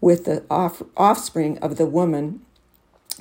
[0.00, 2.40] with the off, offspring of the woman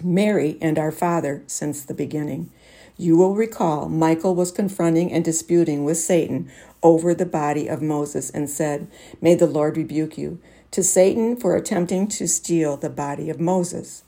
[0.03, 2.51] Mary and our Father since the beginning.
[2.97, 8.29] You will recall Michael was confronting and disputing with Satan over the body of Moses
[8.29, 8.87] and said,
[9.21, 10.39] May the Lord rebuke you,
[10.71, 14.03] to Satan for attempting to steal the body of Moses.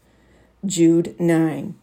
[0.65, 1.75] Jude 9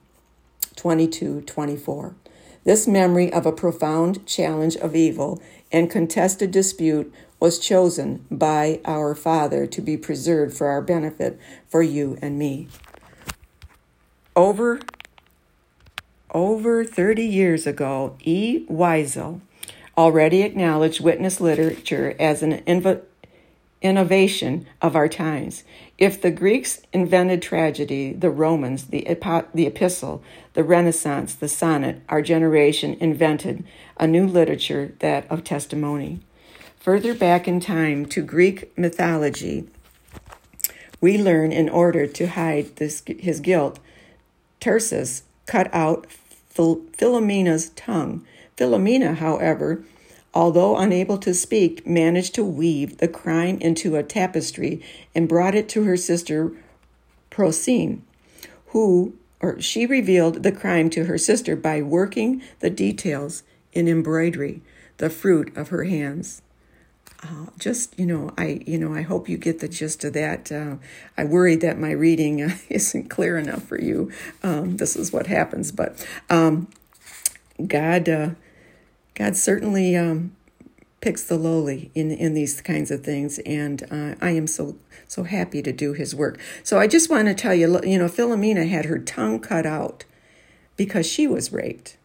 [0.75, 2.17] 22 24.
[2.65, 5.41] This memory of a profound challenge of evil
[5.71, 11.39] and contested dispute was chosen by our Father to be preserved for our benefit,
[11.69, 12.69] for you and me.
[14.37, 14.81] Over
[16.31, 18.67] over 30 years ago, E.
[18.69, 19.41] Wiesel
[19.97, 22.63] already acknowledged witness literature as an
[23.81, 25.65] innovation of our times.
[25.97, 30.23] If the Greeks invented tragedy, the Romans, the, ep- the epistle,
[30.53, 33.65] the Renaissance, the sonnet, our generation invented
[33.97, 36.21] a new literature, that of testimony.
[36.79, 39.67] Further back in time to Greek mythology,
[41.01, 43.79] we learn in order to hide this, his guilt,
[44.61, 46.07] Tereus cut out
[46.53, 48.25] Philomena's tongue.
[48.57, 49.85] Philomena, however,
[50.33, 54.83] although unable to speak, managed to weave the crime into a tapestry
[55.15, 56.53] and brought it to her sister
[57.31, 58.01] Procne,
[58.69, 63.43] who or she revealed the crime to her sister by working the details
[63.73, 64.63] in embroidery,
[64.97, 66.41] the fruit of her hands
[67.27, 70.53] uh, just you know i you know i hope you get the gist of that.
[70.53, 70.77] Uh,
[71.17, 74.11] i worry that my reading uh, isn't clear enough for you.
[74.43, 76.69] Um, this is what happens but um,
[77.67, 78.31] god uh,
[79.15, 80.33] god certainly um,
[81.01, 84.77] picks the lowly in in these kinds of things and uh, i am so
[85.09, 86.39] so happy to do his work.
[86.63, 90.05] So i just want to tell you you know philomena had her tongue cut out
[90.77, 91.97] because she was raped.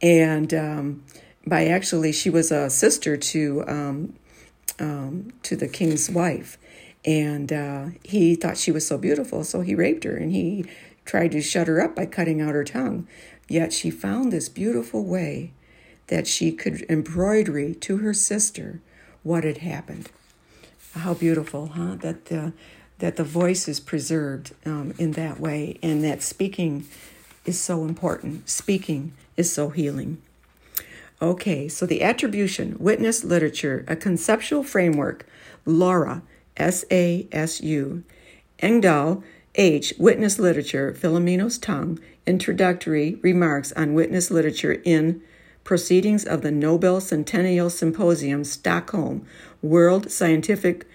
[0.00, 1.04] And um,
[1.46, 3.64] by actually she was a sister to
[4.78, 6.58] um, to the king's wife.
[7.04, 10.64] And uh, he thought she was so beautiful, so he raped her and he
[11.04, 13.06] tried to shut her up by cutting out her tongue.
[13.48, 15.52] Yet she found this beautiful way
[16.08, 18.80] that she could embroidery to her sister
[19.22, 20.10] what had happened.
[20.92, 21.96] How beautiful, huh?
[21.96, 22.52] That the
[22.98, 26.86] that the voice is preserved um, in that way, and that speaking
[27.44, 28.48] is so important.
[28.48, 30.20] Speaking is so healing.
[31.20, 35.26] Okay, so the attribution, witness literature, a conceptual framework,
[35.66, 36.22] Laura,
[36.56, 38.04] S A S U,
[38.60, 39.24] Engdahl,
[39.56, 45.20] H, witness literature, Philomeno's tongue, introductory remarks on witness literature in
[45.64, 49.26] Proceedings of the Nobel Centennial Symposium, Stockholm,
[49.60, 50.86] World Scientific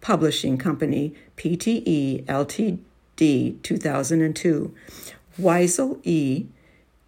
[0.00, 4.74] Publishing Company, PTE Ltd, 2002.
[5.40, 6.46] Wiesel E.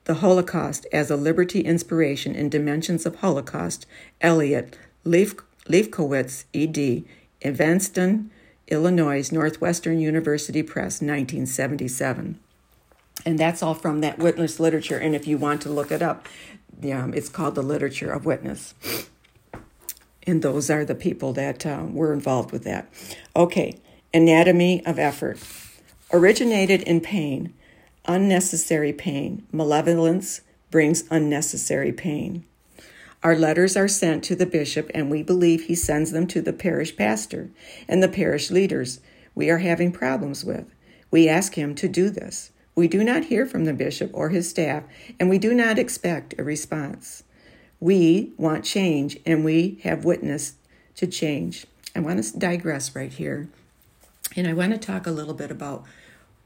[0.04, 3.86] The Holocaust as a Liberty Inspiration in Dimensions of Holocaust,
[4.20, 5.34] Elliot Leif,
[5.68, 7.04] Lefkowitz, ed.,
[7.42, 8.30] Evanston
[8.68, 12.38] Illinois Northwestern University Press, 1977.
[13.26, 14.98] And that's all from that witness literature.
[14.98, 16.26] And if you want to look it up,
[16.84, 18.74] um, it's called The Literature of Witness.
[20.26, 22.88] And those are the people that uh, were involved with that.
[23.36, 23.78] Okay,
[24.12, 25.38] Anatomy of Effort.
[26.12, 27.52] Originated in pain,
[28.06, 29.46] unnecessary pain.
[29.52, 32.44] Malevolence brings unnecessary pain.
[33.22, 36.52] Our letters are sent to the bishop, and we believe he sends them to the
[36.52, 37.50] parish pastor
[37.88, 39.00] and the parish leaders
[39.34, 40.66] we are having problems with.
[41.10, 42.50] We ask him to do this.
[42.74, 44.82] We do not hear from the bishop or his staff,
[45.18, 47.22] and we do not expect a response.
[47.80, 50.56] We want change, and we have witnessed
[50.96, 51.66] to change.
[51.96, 53.48] I want to digress right here,
[54.36, 55.84] and I want to talk a little bit about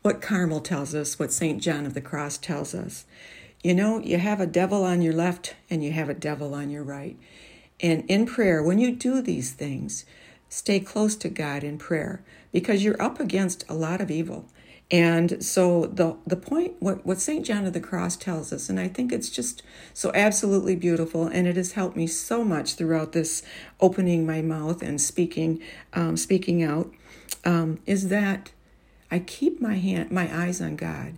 [0.02, 1.60] what Carmel tells us, what St.
[1.62, 3.04] John of the Cross tells us.
[3.62, 6.70] You know, you have a devil on your left and you have a devil on
[6.70, 7.18] your right.
[7.80, 10.04] And in prayer, when you do these things,
[10.48, 14.48] stay close to God in prayer because you're up against a lot of evil.
[14.90, 17.44] And so the the point what, what St.
[17.44, 21.46] John of the Cross tells us, and I think it's just so absolutely beautiful, and
[21.46, 23.42] it has helped me so much throughout this
[23.80, 25.60] opening my mouth and speaking
[25.92, 26.90] um, speaking out,
[27.44, 28.50] um, is that
[29.10, 31.14] I keep my hand my eyes on God.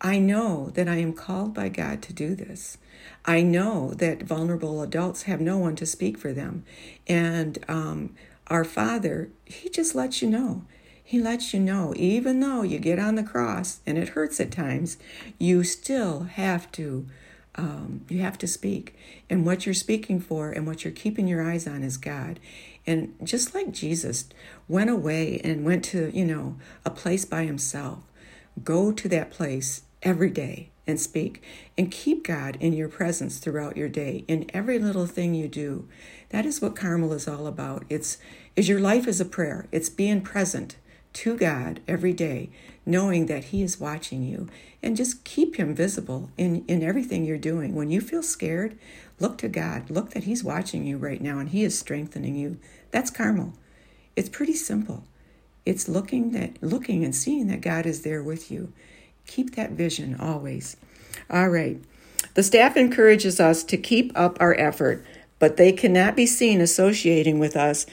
[0.00, 2.78] I know that I am called by God to do this.
[3.24, 6.64] I know that vulnerable adults have no one to speak for them,
[7.06, 8.14] and um,
[8.48, 10.64] our Father, He just lets you know
[11.06, 14.50] he lets you know, even though you get on the cross and it hurts at
[14.50, 14.96] times,
[15.38, 17.06] you still have to.
[17.56, 18.96] Um, you have to speak.
[19.30, 22.40] And what you're speaking for and what you're keeping your eyes on is God.
[22.86, 24.28] And just like Jesus
[24.68, 28.00] went away and went to, you know, a place by himself,
[28.62, 31.42] go to that place every day and speak
[31.78, 35.88] and keep God in your presence throughout your day in every little thing you do.
[36.28, 37.84] That is what Carmel is all about.
[37.88, 38.18] It's
[38.54, 39.66] is your life is a prayer.
[39.72, 40.76] It's being present
[41.14, 42.50] to God every day,
[42.84, 44.48] knowing that He is watching you,
[44.82, 47.74] and just keep Him visible in, in everything you're doing.
[47.74, 48.76] When you feel scared,
[49.20, 49.90] look to God.
[49.90, 52.58] Look that He's watching you right now and He is strengthening you.
[52.90, 53.54] That's Carmel.
[54.16, 55.04] It's pretty simple.
[55.66, 58.72] It's looking that looking and seeing that God is there with you.
[59.26, 60.76] Keep that vision always.
[61.30, 61.80] All right.
[62.34, 65.04] The staff encourages us to keep up our effort,
[65.38, 67.86] but they cannot be seen associating with us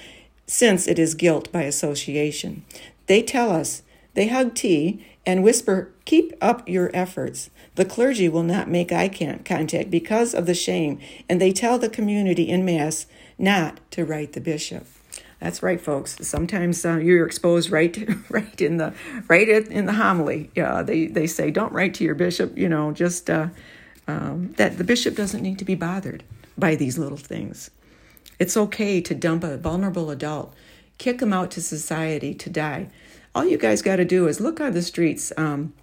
[0.48, 2.66] since it is guilt by association.
[3.08, 7.50] They tell us, they hug tea and whisper, Keep up your efforts.
[7.76, 11.90] The clergy will not make eye contact because of the shame, and they tell the
[11.90, 13.06] community in Mass
[13.38, 14.86] not to write the bishop.
[15.40, 16.18] That's right, folks.
[16.22, 17.98] Sometimes uh, you're exposed right,
[18.30, 18.94] right in the
[19.28, 20.52] right in the homily.
[20.56, 22.58] Yeah, they they say don't write to your bishop.
[22.58, 23.48] You know, just uh,
[24.08, 26.24] um, that the bishop doesn't need to be bothered
[26.58, 27.72] by these little things.
[28.38, 30.54] It's okay to dump a vulnerable adult
[31.02, 32.88] kick him out to society to die.
[33.34, 35.74] All you guys got to do is look on the streets um,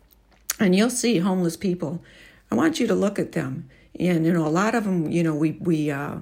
[0.61, 2.03] and you'll see homeless people.
[2.51, 3.69] I want you to look at them.
[3.99, 6.19] And, you know, a lot of them, you know, we, we, uh,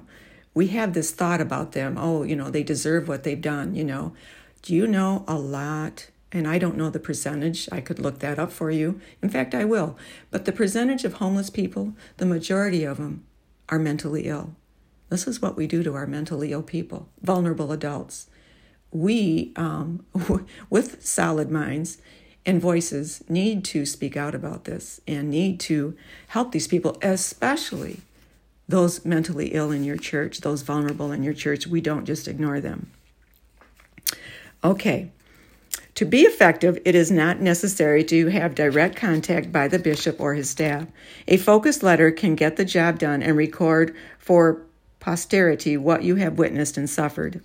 [0.53, 1.97] we have this thought about them.
[1.97, 4.13] Oh, you know, they deserve what they've done, you know.
[4.61, 6.09] Do you know a lot?
[6.31, 7.69] And I don't know the percentage.
[7.71, 8.99] I could look that up for you.
[9.21, 9.97] In fact, I will.
[10.31, 13.25] But the percentage of homeless people, the majority of them
[13.69, 14.55] are mentally ill.
[15.09, 18.27] This is what we do to our mentally ill people, vulnerable adults
[18.91, 20.05] we, um,
[20.69, 21.97] with solid minds
[22.45, 25.95] and voices, need to speak out about this and need to
[26.27, 28.01] help these people, especially
[28.67, 31.67] those mentally ill in your church, those vulnerable in your church.
[31.67, 32.91] We don't just ignore them.
[34.63, 35.11] Okay.
[35.95, 40.35] To be effective, it is not necessary to have direct contact by the bishop or
[40.35, 40.87] his staff.
[41.27, 44.61] A focused letter can get the job done and record for
[44.99, 47.41] posterity what you have witnessed and suffered.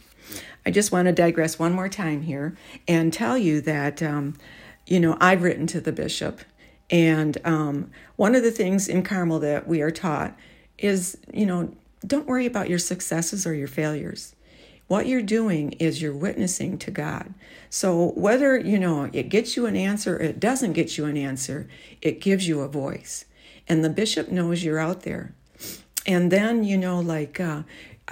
[0.65, 4.35] I just want to digress one more time here and tell you that, um,
[4.87, 6.41] you know, I've written to the bishop.
[6.91, 10.37] And um, one of the things in Carmel that we are taught
[10.79, 11.75] is, you know,
[12.07, 14.35] don't worry about your successes or your failures.
[14.89, 17.33] What you're doing is you're witnessing to God.
[17.71, 21.69] So whether, you know, it gets you an answer it doesn't get you an answer,
[22.03, 23.25] it gives you a voice.
[23.67, 25.35] And the bishop knows you're out there.
[26.07, 27.63] And then, you know, like uh,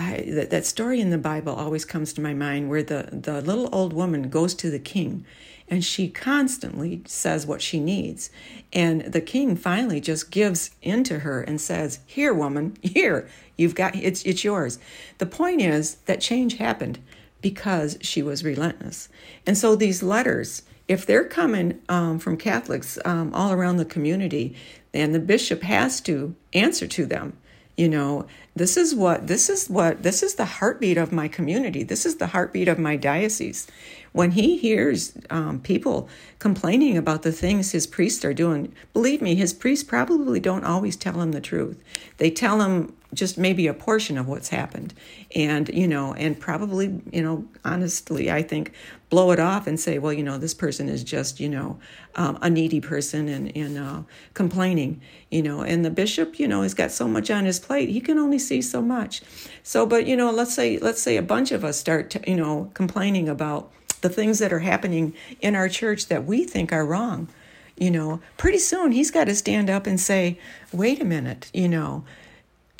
[0.00, 3.42] I, that, that story in the Bible always comes to my mind where the, the
[3.42, 5.26] little old woman goes to the king
[5.68, 8.30] and she constantly says what she needs.
[8.72, 13.74] And the king finally just gives in to her and says, Here, woman, here, you've
[13.74, 14.78] got it's it's yours.
[15.18, 16.98] The point is that change happened
[17.42, 19.08] because she was relentless.
[19.46, 24.56] And so these letters, if they're coming um, from Catholics um, all around the community,
[24.92, 27.36] then the bishop has to answer to them
[27.80, 31.82] you know this is what this is what this is the heartbeat of my community.
[31.82, 33.66] This is the heartbeat of my diocese
[34.12, 39.34] when he hears um, people complaining about the things his priests are doing, believe me,
[39.34, 41.82] his priests probably don't always tell him the truth.
[42.16, 44.94] They tell him just maybe a portion of what's happened
[45.34, 48.72] and you know and probably you know honestly i think
[49.08, 51.78] blow it off and say well you know this person is just you know
[52.14, 54.00] um, a needy person and and uh,
[54.34, 55.00] complaining
[55.30, 58.00] you know and the bishop you know has got so much on his plate he
[58.00, 59.22] can only see so much
[59.64, 62.36] so but you know let's say let's say a bunch of us start to, you
[62.36, 66.84] know complaining about the things that are happening in our church that we think are
[66.84, 67.28] wrong
[67.76, 70.38] you know pretty soon he's got to stand up and say
[70.72, 72.04] wait a minute you know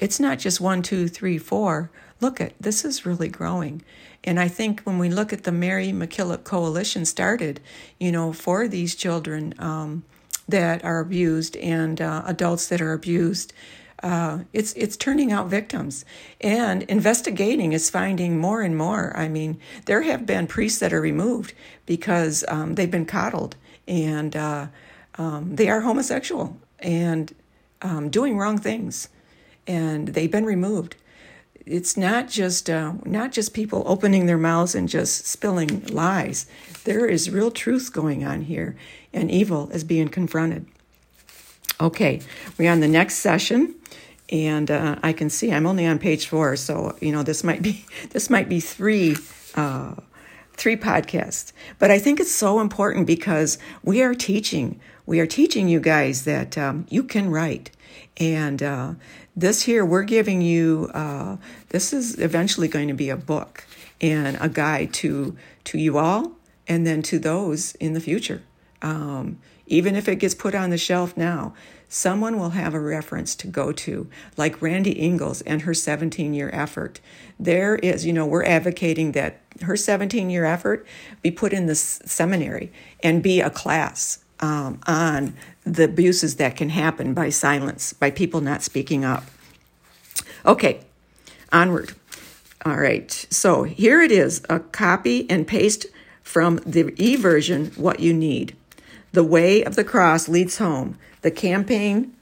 [0.00, 1.90] it's not just one, two, three, four.
[2.20, 3.82] Look at this is really growing.
[4.24, 7.60] And I think when we look at the Mary MacKillop Coalition started,
[7.98, 10.04] you know, for these children um,
[10.48, 13.52] that are abused and uh, adults that are abused,
[14.02, 16.04] uh, it's it's turning out victims,
[16.40, 19.12] and investigating is finding more and more.
[19.16, 21.52] I mean, there have been priests that are removed
[21.86, 24.66] because um, they've been coddled and uh,
[25.16, 27.34] um, they are homosexual and
[27.82, 29.08] um, doing wrong things
[29.66, 30.96] and they've been removed.
[31.66, 36.46] It's not just uh, not just people opening their mouths and just spilling lies.
[36.84, 38.76] There is real truth going on here,
[39.12, 40.66] and evil is being confronted.
[41.80, 42.20] Okay,
[42.58, 43.74] we're on the next session,
[44.30, 47.62] and uh, I can see I'm only on page four, so you know this might
[47.62, 49.16] be this might be three.
[49.54, 49.94] Uh,
[50.60, 51.52] three podcasts.
[51.78, 54.78] But I think it's so important because we are teaching.
[55.06, 57.70] We are teaching you guys that um, you can write.
[58.18, 58.92] And uh,
[59.34, 61.38] this here, we're giving you, uh,
[61.70, 63.64] this is eventually going to be a book
[64.02, 66.32] and a guide to, to you all
[66.68, 68.42] and then to those in the future.
[68.82, 71.54] Um, even if it gets put on the shelf now,
[71.90, 76.48] someone will have a reference to go to, like Randy Ingalls and her 17 year
[76.54, 77.00] effort.
[77.38, 80.86] There is, you know, we're advocating that her 17 year effort
[81.20, 82.72] be put in the seminary
[83.02, 85.34] and be a class um, on
[85.64, 89.24] the abuses that can happen by silence, by people not speaking up.
[90.46, 90.80] Okay,
[91.52, 91.92] onward.
[92.64, 95.86] All right, so here it is a copy and paste
[96.22, 98.54] from the e version what you need.
[99.12, 100.96] The way of the cross leads home.
[101.22, 102.14] The campaign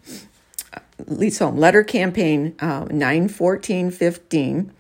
[1.07, 1.57] leads home.
[1.57, 4.73] Letter campaign uh, 91415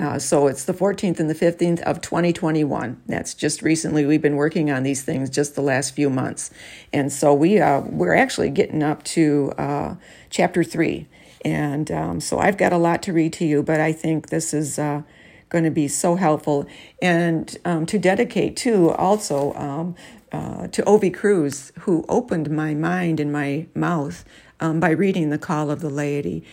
[0.00, 3.02] uh, so it's the 14th and the 15th of 2021.
[3.06, 4.06] That's just recently.
[4.06, 6.50] We've been working on these things just the last few months,
[6.90, 9.96] and so we uh, we're actually getting up to uh,
[10.30, 11.06] chapter three.
[11.44, 14.54] And um, so I've got a lot to read to you, but I think this
[14.54, 15.02] is uh,
[15.50, 16.66] going to be so helpful.
[17.02, 19.94] And um, to dedicate to also um,
[20.32, 24.24] uh, to Ovi Cruz, who opened my mind and my mouth
[24.60, 26.44] um, by reading the call of the laity.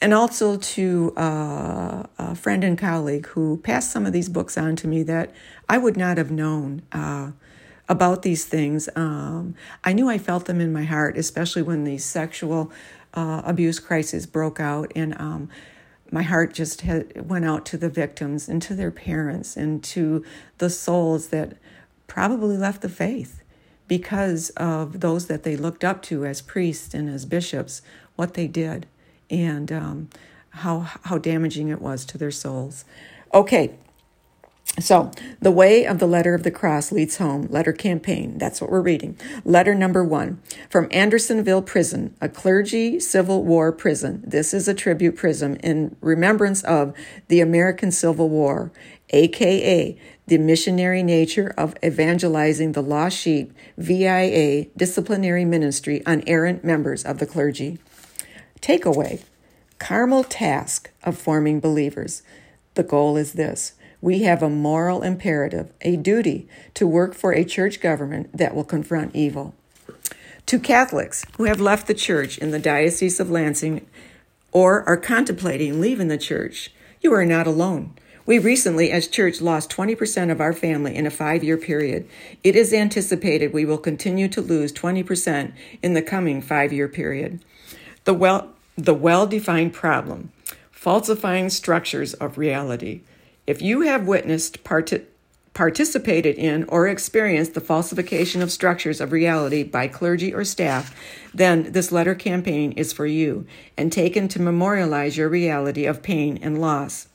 [0.00, 4.76] And also to uh, a friend and colleague who passed some of these books on
[4.76, 5.32] to me that
[5.68, 7.30] I would not have known uh,
[7.88, 8.88] about these things.
[8.96, 12.72] Um, I knew I felt them in my heart, especially when the sexual
[13.14, 15.48] uh, abuse crisis broke out, and um,
[16.10, 20.24] my heart just had, went out to the victims and to their parents and to
[20.58, 21.56] the souls that
[22.06, 23.42] probably left the faith
[23.88, 27.82] because of those that they looked up to as priests and as bishops,
[28.16, 28.86] what they did
[29.30, 30.08] and um,
[30.50, 32.84] how how damaging it was to their souls.
[33.32, 33.74] Okay.
[34.80, 37.46] So, the way of the letter of the cross leads home.
[37.48, 38.38] Letter campaign.
[38.38, 39.16] That's what we're reading.
[39.44, 44.24] Letter number one from Andersonville Prison, a clergy Civil War prison.
[44.26, 46.92] This is a tribute prison in remembrance of
[47.28, 48.72] the American Civil War,
[49.10, 49.96] aka
[50.26, 57.18] the missionary nature of evangelizing the lost sheep via disciplinary ministry on errant members of
[57.18, 57.78] the clergy.
[58.60, 59.22] Takeaway
[59.78, 62.22] Carmel task of forming believers.
[62.74, 63.74] The goal is this
[64.04, 68.62] we have a moral imperative, a duty to work for a church government that will
[68.62, 69.54] confront evil.
[70.44, 73.86] To Catholics who have left the church in the Diocese of Lansing
[74.52, 77.94] or are contemplating leaving the church, you are not alone.
[78.26, 82.06] We recently, as church, lost 20% of our family in a five year period.
[82.42, 87.42] It is anticipated we will continue to lose 20% in the coming five year period.
[88.04, 90.30] The well, the well defined problem
[90.72, 93.00] falsifying structures of reality.
[93.46, 94.92] If you have witnessed, part-
[95.52, 100.94] participated in, or experienced the falsification of structures of reality by clergy or staff,
[101.32, 106.38] then this letter campaign is for you and taken to memorialize your reality of pain
[106.42, 107.08] and loss.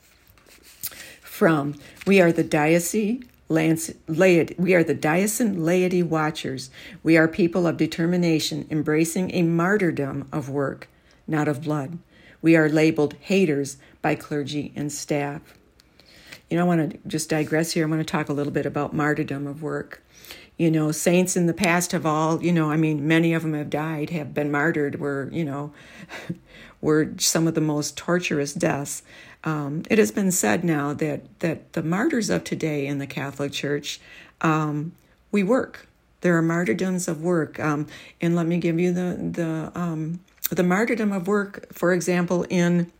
[1.20, 1.74] From
[2.06, 6.70] We Are the Diocese Lance, laity, we are the diocesan laity watchers.
[7.02, 10.88] We are people of determination, embracing a martyrdom of work
[11.30, 11.98] not of blood.
[12.42, 15.58] We are labeled haters by clergy and staff.
[16.50, 17.86] You know, I want to just digress here.
[17.86, 20.02] I want to talk a little bit about martyrdom of work.
[20.56, 23.54] You know, saints in the past have all, you know, I mean, many of them
[23.54, 25.72] have died, have been martyred, were, you know,
[26.82, 29.02] were some of the most torturous deaths.
[29.44, 33.52] Um, it has been said now that that the martyrs of today in the Catholic
[33.52, 34.00] Church,
[34.42, 34.92] um,
[35.30, 35.86] we work.
[36.20, 37.86] There are martyrdoms of work, um,
[38.20, 40.20] and let me give you the the um,
[40.50, 41.72] the martyrdom of work.
[41.72, 42.92] For example, in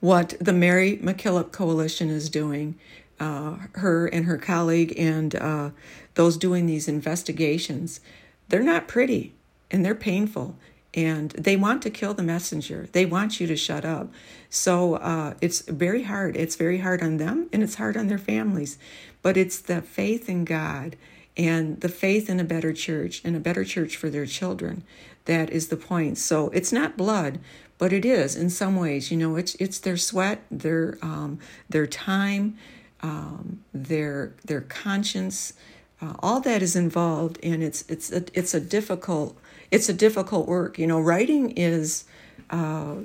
[0.00, 2.76] what the Mary MacKillop Coalition is doing,
[3.20, 5.70] uh, her and her colleague and uh,
[6.14, 8.00] those doing these investigations,
[8.48, 9.34] they're not pretty
[9.70, 10.56] and they're painful
[10.94, 12.88] and they want to kill the messenger.
[12.92, 14.10] They want you to shut up.
[14.48, 16.36] So uh, it's very hard.
[16.36, 18.78] It's very hard on them and it's hard on their families.
[19.20, 20.96] But it's the faith in God
[21.36, 24.82] and the faith in a better church and a better church for their children
[25.26, 26.16] that is the point.
[26.18, 27.38] So it's not blood,
[27.78, 29.10] but it is in some ways.
[29.10, 32.56] You know, it's it's their sweat, their um, their time,
[33.00, 35.54] um, their their conscience.
[36.00, 39.36] Uh, all that is involved, and it's it's a, it's a difficult
[39.70, 40.78] it's a difficult work.
[40.78, 42.04] You know, writing is,
[42.50, 42.96] uh,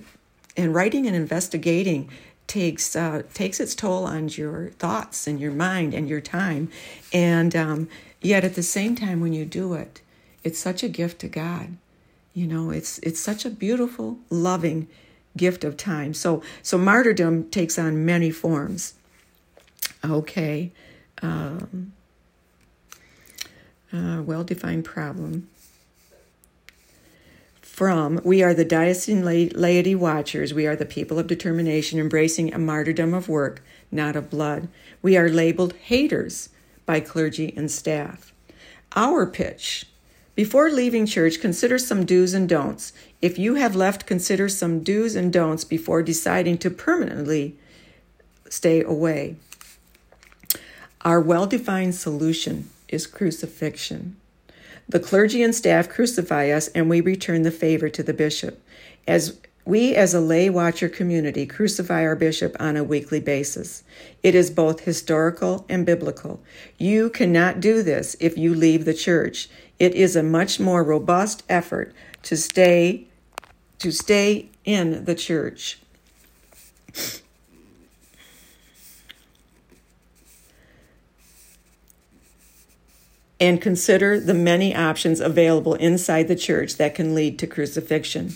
[0.56, 2.10] and writing and investigating
[2.48, 6.70] takes uh, takes its toll on your thoughts and your mind and your time,
[7.12, 7.90] and um,
[8.22, 10.02] yet at the same time, when you do it,
[10.44, 11.78] it's such a gift to God.
[12.34, 14.88] You know, it's it's such a beautiful, loving
[15.38, 16.14] gift of time.
[16.14, 18.96] So so martyrdom takes on many forms.
[20.04, 20.72] Okay.
[21.22, 21.94] Um,
[23.94, 25.48] uh, well defined problem
[27.62, 32.58] from we are the diocesan laity watchers we are the people of determination embracing a
[32.60, 34.68] martyrdom of work not of blood
[35.02, 36.50] we are labeled haters
[36.86, 38.34] by clergy and staff
[38.96, 39.86] our pitch
[40.36, 45.16] before leaving church consider some do's and don'ts if you have left consider some do's
[45.16, 47.56] and don'ts before deciding to permanently
[48.50, 49.36] stay away
[51.02, 54.16] our well-defined solution is crucifixion
[54.88, 58.62] the clergy and staff crucify us, and we return the favor to the bishop.
[59.08, 63.84] As we, as a lay watcher community, crucify our bishop on a weekly basis.
[64.22, 66.42] It is both historical and biblical.
[66.78, 69.50] You cannot do this if you leave the church.
[69.80, 71.94] It is a much more robust effort
[72.24, 73.08] to stay
[73.80, 75.80] to stay in the church.
[83.44, 88.34] and consider the many options available inside the church that can lead to crucifixion.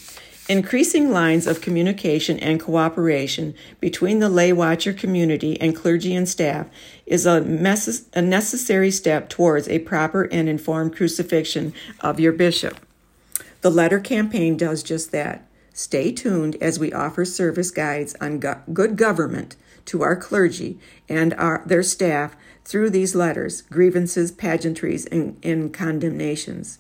[0.50, 6.68] Increasing lines of communication and cooperation between the lay watcher community and clergy and staff
[7.06, 12.80] is a, mes- a necessary step towards a proper and informed crucifixion of your bishop.
[13.60, 15.46] The letter campaign does just that.
[15.74, 20.80] Stay tuned as we offer service guides on go- good government to our clergy
[21.10, 26.80] and our, their staff through these letters, grievances, pageantries, and, and condemnations.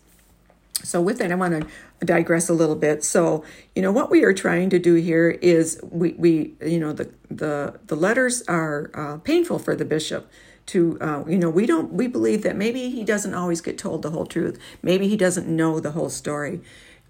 [0.84, 1.68] So, with that, I want to
[2.00, 3.04] digress a little bit.
[3.04, 3.44] So,
[3.76, 7.12] you know, what we are trying to do here is we, we you know, the
[7.30, 10.30] the the letters are uh, painful for the bishop.
[10.68, 14.02] To uh, you know, we don't we believe that maybe he doesn't always get told
[14.02, 14.60] the whole truth.
[14.82, 16.62] Maybe he doesn't know the whole story.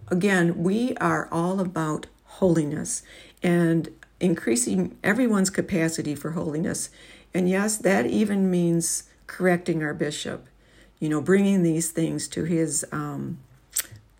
[0.09, 3.01] Again, we are all about holiness
[3.41, 6.89] and increasing everyone's capacity for holiness
[7.33, 10.47] and yes, that even means correcting our bishop,
[10.99, 13.37] you know, bringing these things to his um,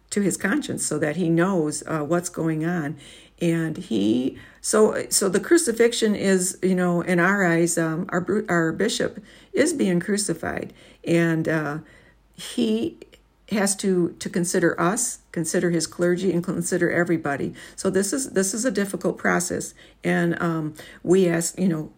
[0.10, 2.98] to his conscience so that he knows uh, what's going on.
[3.40, 8.72] And he, so so the crucifixion is, you know, in our eyes, um, our our
[8.72, 11.78] bishop is being crucified, and uh,
[12.36, 12.98] he
[13.52, 18.54] has to to consider us consider his clergy and consider everybody so this is this
[18.54, 21.90] is a difficult process and um, we ask you know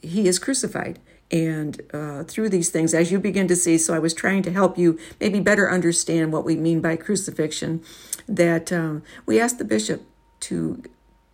[0.00, 0.98] he is crucified.
[1.32, 4.52] And uh, through these things, as you begin to see, so I was trying to
[4.52, 7.82] help you maybe better understand what we mean by crucifixion.
[8.28, 10.02] That um, we ask the bishop
[10.40, 10.82] to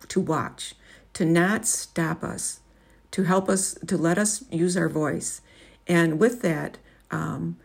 [0.07, 0.73] to watch,
[1.13, 2.61] to not stop us,
[3.11, 5.41] to help us, to let us use our voice,
[5.85, 6.77] and with that,
[7.11, 7.57] um,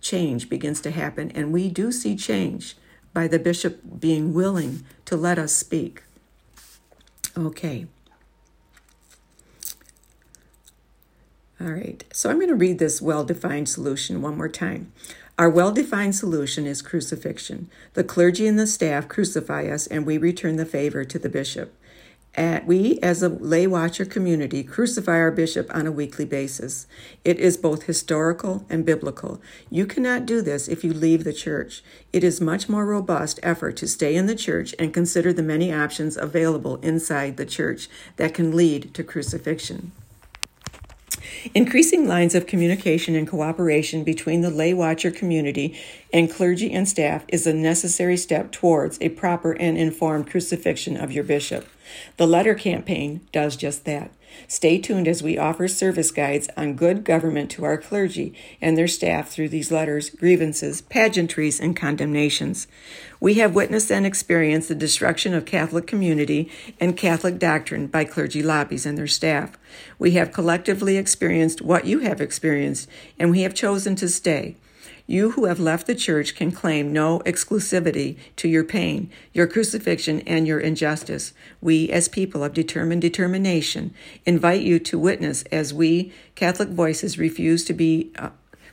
[0.00, 2.76] change begins to happen, and we do see change
[3.12, 6.04] by the bishop being willing to let us speak.
[7.36, 7.86] Okay.
[11.60, 14.92] All right, so I'm going to read this well defined solution one more time.
[15.38, 17.70] Our well defined solution is crucifixion.
[17.94, 21.72] The clergy and the staff crucify us, and we return the favor to the bishop.
[22.36, 26.88] At, we, as a lay watcher community, crucify our bishop on a weekly basis.
[27.24, 29.40] It is both historical and biblical.
[29.70, 31.84] You cannot do this if you leave the church.
[32.12, 35.72] It is much more robust effort to stay in the church and consider the many
[35.72, 39.92] options available inside the church that can lead to crucifixion.
[41.52, 45.78] Increasing lines of communication and cooperation between the lay watcher community
[46.12, 51.12] and clergy and staff is a necessary step towards a proper and informed crucifixion of
[51.12, 51.66] your bishop.
[52.16, 54.10] The letter campaign does just that.
[54.48, 58.88] Stay tuned as we offer service guides on good government to our clergy and their
[58.88, 62.66] staff through these letters, grievances, pageantries, and condemnations.
[63.20, 68.42] We have witnessed and experienced the destruction of Catholic community and Catholic doctrine by clergy
[68.42, 69.58] lobbies and their staff.
[69.98, 74.56] We have collectively experienced what you have experienced, and we have chosen to stay.
[75.06, 80.20] You who have left the church can claim no exclusivity to your pain, your crucifixion,
[80.20, 81.34] and your injustice.
[81.60, 83.92] We, as people of determined determination,
[84.24, 88.30] invite you to witness as we, Catholic voices, refuse to be uh,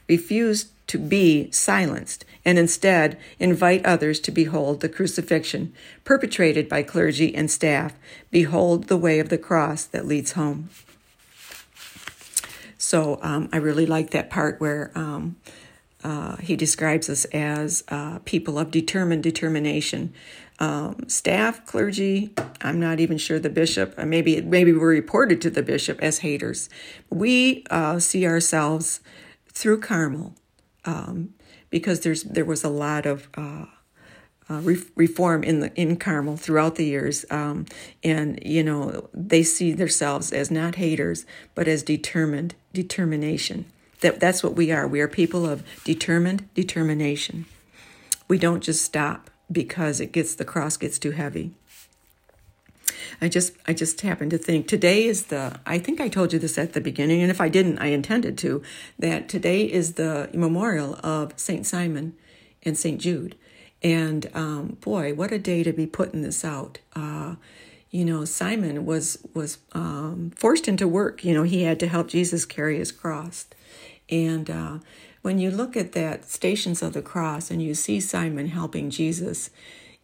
[0.08, 5.74] refuse to be silenced and instead invite others to behold the crucifixion
[6.04, 7.94] perpetrated by clergy and staff.
[8.30, 10.70] Behold the way of the cross that leads home.
[12.78, 15.36] So um, I really like that part where um,
[16.04, 20.14] uh, he describes us as uh, people of determined determination.
[20.60, 25.50] Um, staff, clergy, I'm not even sure the bishop, uh, maybe maybe we're reported to
[25.50, 26.70] the bishop as haters.
[27.10, 29.00] We uh, see ourselves
[29.52, 30.36] through Carmel
[30.86, 31.34] um,
[31.72, 33.66] because there's there was a lot of uh,
[34.96, 37.66] reform in the in Carmel throughout the years, um,
[38.04, 41.26] and you know they see themselves as not haters
[41.56, 43.66] but as determined determination.
[44.02, 44.88] That that's what we are.
[44.88, 47.46] We are people of determined determination.
[48.28, 51.52] We don't just stop because it gets the cross gets too heavy.
[53.22, 56.40] I just I just happened to think today is the I think I told you
[56.40, 58.64] this at the beginning, and if I didn't, I intended to,
[58.98, 62.14] that today is the memorial of Saint Simon
[62.64, 63.36] and Saint Jude.
[63.84, 66.80] And um, boy, what a day to be putting this out.
[66.96, 67.36] Uh,
[67.90, 71.24] you know, Simon was was um, forced into work.
[71.24, 73.46] You know, he had to help Jesus carry his cross.
[74.12, 74.78] And uh,
[75.22, 79.50] when you look at that Stations of the Cross and you see Simon helping Jesus,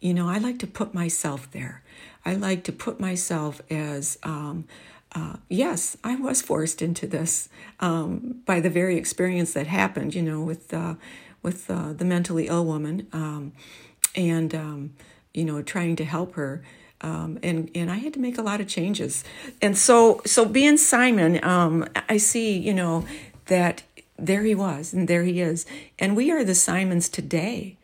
[0.00, 1.82] you know, I like to put myself there.
[2.24, 4.64] I like to put myself as, um,
[5.12, 7.48] uh, yes, I was forced into this
[7.80, 10.94] um, by the very experience that happened, you know, with uh,
[11.42, 13.52] with uh, the mentally ill woman, um,
[14.14, 14.92] and um,
[15.32, 16.62] you know, trying to help her.
[17.00, 19.24] Um, and and I had to make a lot of changes,
[19.62, 23.06] and so so being Simon, um, I see you know
[23.46, 23.82] that
[24.18, 25.64] there he was, and there he is.
[25.98, 27.76] And we are the Simons today.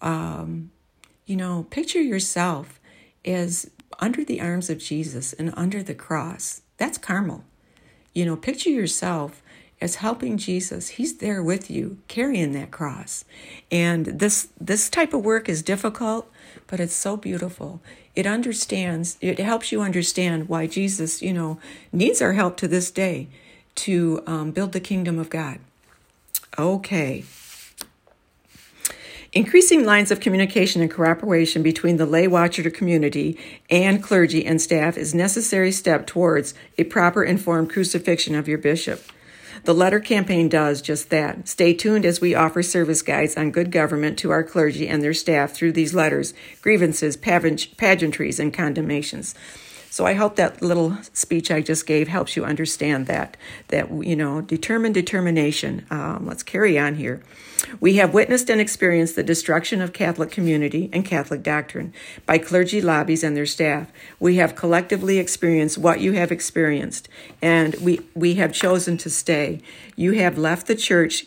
[0.00, 0.70] Um,
[1.26, 2.80] you know, picture yourself
[3.24, 6.62] as under the arms of Jesus and under the cross.
[6.76, 7.44] That's Carmel.
[8.12, 9.42] You know, picture yourself
[9.80, 10.90] as helping Jesus.
[10.90, 13.24] He's there with you, carrying that cross.
[13.70, 16.30] And this this type of work is difficult,
[16.66, 17.80] but it's so beautiful.
[18.14, 21.58] It understands, it helps you understand why Jesus, you know,
[21.92, 23.28] needs our help to this day
[23.74, 25.58] to um, build the kingdom of God.
[26.58, 27.24] Okay.
[29.32, 33.38] Increasing lines of communication and cooperation between the lay watcher community
[33.70, 39.02] and clergy and staff is necessary step towards a proper informed crucifixion of your bishop.
[39.64, 41.48] The letter campaign does just that.
[41.48, 45.14] Stay tuned as we offer service guides on good government to our clergy and their
[45.14, 49.34] staff through these letters, grievances, pageantries, and condemnations.
[49.92, 53.36] So I hope that little speech I just gave helps you understand that
[53.68, 55.84] that you know determined determination.
[55.90, 57.22] Um, let's carry on here.
[57.78, 61.92] We have witnessed and experienced the destruction of Catholic community and Catholic doctrine
[62.24, 63.92] by clergy lobbies and their staff.
[64.18, 67.10] We have collectively experienced what you have experienced,
[67.42, 69.60] and we we have chosen to stay.
[69.94, 71.26] You have left the church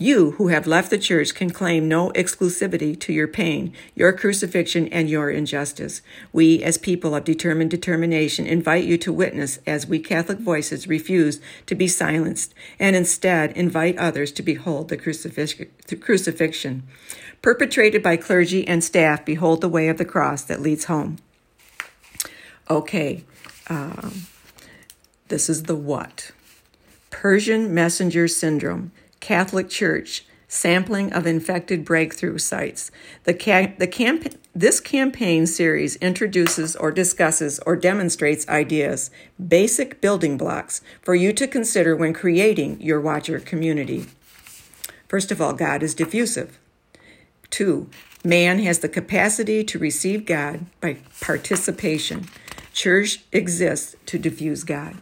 [0.00, 4.88] you who have left the church can claim no exclusivity to your pain, your crucifixion,
[4.88, 6.00] and your injustice.
[6.32, 11.38] We, as people of determined determination, invite you to witness as we Catholic voices refuse
[11.66, 15.54] to be silenced and instead invite others to behold the, crucifix-
[16.00, 16.84] crucifixion.
[17.42, 21.18] Perpetrated by clergy and staff, behold the way of the cross that leads home.
[22.70, 23.24] Okay,
[23.68, 24.22] um,
[25.28, 26.32] this is the what.
[27.10, 32.90] Persian messenger syndrome Catholic Church sampling of infected breakthrough sites.
[33.22, 40.36] The, ca- the camp- this campaign series introduces or discusses or demonstrates ideas, basic building
[40.36, 44.06] blocks for you to consider when creating your Watcher community.
[45.06, 46.58] First of all, God is diffusive.
[47.48, 47.88] Two,
[48.24, 52.26] man has the capacity to receive God by participation.
[52.72, 54.96] Church exists to diffuse God.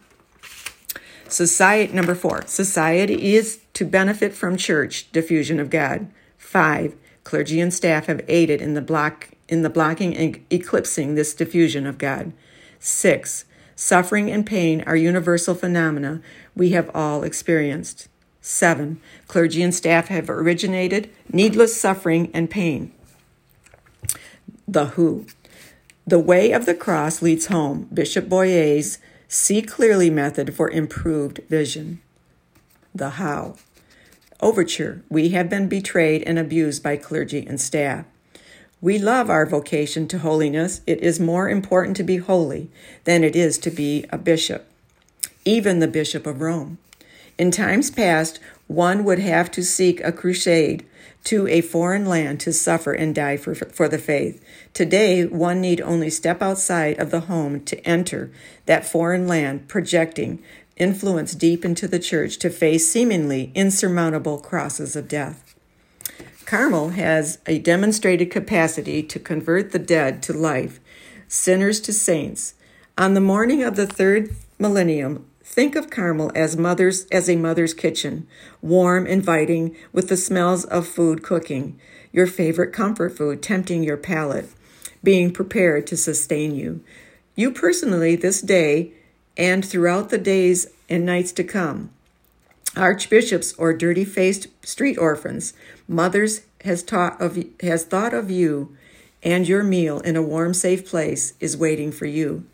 [1.29, 6.11] Society number four, society is to benefit from church diffusion of God.
[6.37, 11.35] Five, clergy and staff have aided in the block in the blocking and eclipsing this
[11.35, 12.33] diffusion of God.
[12.79, 13.45] Six,
[13.81, 16.21] Suffering and pain are universal phenomena
[16.57, 18.09] we have all experienced.
[18.41, 19.01] 7.
[19.29, 22.91] Clergy and staff have originated needless suffering and pain.
[24.67, 25.27] The Who.
[26.05, 27.89] The way of the cross leads home.
[27.95, 28.99] Bishop Boyea's
[29.31, 32.01] See Clearly method for improved vision.
[32.95, 33.57] The How.
[34.41, 35.03] Overture.
[35.11, 38.07] We have been betrayed and abused by clergy and staff.
[38.81, 40.81] We love our vocation to holiness.
[40.87, 42.71] It is more important to be holy
[43.05, 44.67] than it is to be a bishop,
[45.45, 46.79] even the Bishop of Rome.
[47.39, 50.85] In times past, one would have to seek a crusade
[51.25, 54.45] to a foreign land to suffer and die for, for the faith.
[54.75, 58.31] Today, one need only step outside of the home to enter
[58.67, 60.43] that foreign land, projecting
[60.77, 65.55] influence deep into the church to face seemingly insurmountable crosses of death.
[66.45, 70.81] Carmel has a demonstrated capacity to convert the dead to life,
[71.29, 72.55] sinners to saints.
[72.97, 75.27] On the morning of the third millennium,
[75.59, 78.29] think of Carmel as mother's as a mother's kitchen,
[78.63, 81.77] warm, inviting, with the smells of food cooking,
[82.13, 84.49] your favorite comfort food tempting your palate,
[85.03, 86.81] being prepared to sustain you.
[87.35, 88.93] You personally this day
[89.37, 91.91] and throughout the days and nights to come
[92.77, 95.55] archbishops or dirty-faced street orphans,
[95.89, 98.77] mothers has taught of has thought of you
[99.25, 102.47] and your meal in a warm safe place is waiting for you.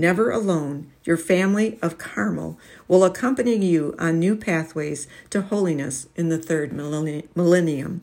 [0.00, 6.30] Never alone, your family of Carmel will accompany you on new pathways to holiness in
[6.30, 8.00] the third millennium.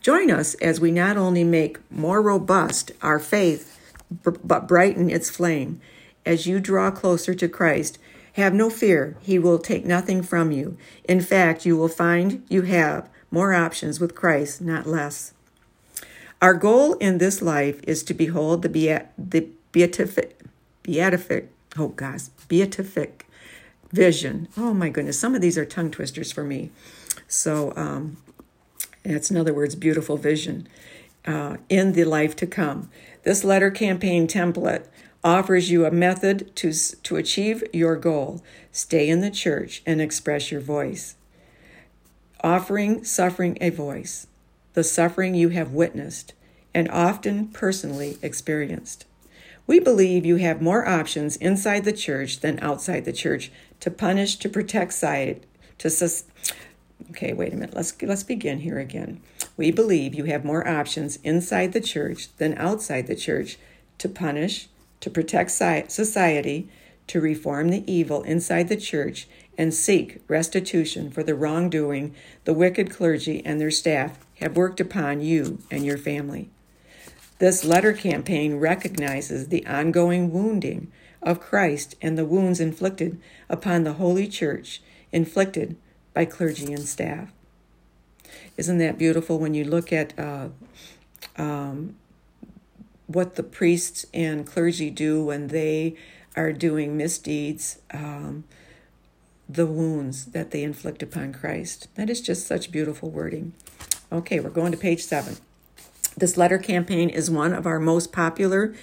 [0.00, 3.80] Join us as we not only make more robust our faith,
[4.22, 5.80] but brighten its flame.
[6.24, 7.98] As you draw closer to Christ,
[8.34, 10.78] have no fear, he will take nothing from you.
[11.08, 15.32] In fact, you will find you have more options with Christ, not less.
[16.40, 20.37] Our goal in this life is to behold the, beat, the beatific,
[20.82, 23.26] beatific, oh gosh, beatific
[23.92, 24.48] vision.
[24.56, 26.70] Oh my goodness, some of these are tongue twisters for me.
[27.26, 28.16] So, um,
[29.04, 30.68] that's in other words, beautiful vision
[31.26, 32.90] uh, in the life to come.
[33.22, 34.86] This letter campaign template
[35.24, 38.42] offers you a method to, to achieve your goal.
[38.72, 41.16] Stay in the church and express your voice.
[42.42, 44.28] Offering suffering a voice,
[44.74, 46.34] the suffering you have witnessed
[46.72, 49.04] and often personally experienced.
[49.68, 54.36] We believe you have more options inside the church than outside the church to punish,
[54.36, 55.44] to protect, side,
[55.76, 56.24] to sus-
[57.10, 57.76] Okay, wait a minute.
[57.76, 59.20] Let's let's begin here again.
[59.58, 63.58] We believe you have more options inside the church than outside the church
[63.98, 64.68] to punish,
[65.00, 66.70] to protect society,
[67.06, 72.14] to reform the evil inside the church, and seek restitution for the wrongdoing
[72.44, 76.48] the wicked clergy and their staff have worked upon you and your family.
[77.38, 80.90] This letter campaign recognizes the ongoing wounding
[81.22, 84.82] of Christ and the wounds inflicted upon the Holy Church,
[85.12, 85.76] inflicted
[86.14, 87.32] by clergy and staff.
[88.56, 90.48] Isn't that beautiful when you look at uh,
[91.36, 91.94] um,
[93.06, 95.96] what the priests and clergy do when they
[96.36, 98.44] are doing misdeeds, um,
[99.48, 101.88] the wounds that they inflict upon Christ.
[101.94, 103.54] That is just such beautiful wording.
[104.12, 105.38] Okay, we're going to page seven.
[106.18, 108.74] This letter campaign is one of our most popular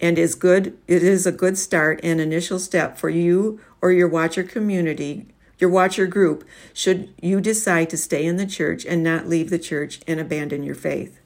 [0.00, 4.08] and is good it is a good start and initial step for you or your
[4.08, 5.26] watcher community
[5.58, 9.58] your watcher group should you decide to stay in the church and not leave the
[9.58, 11.20] church and abandon your faith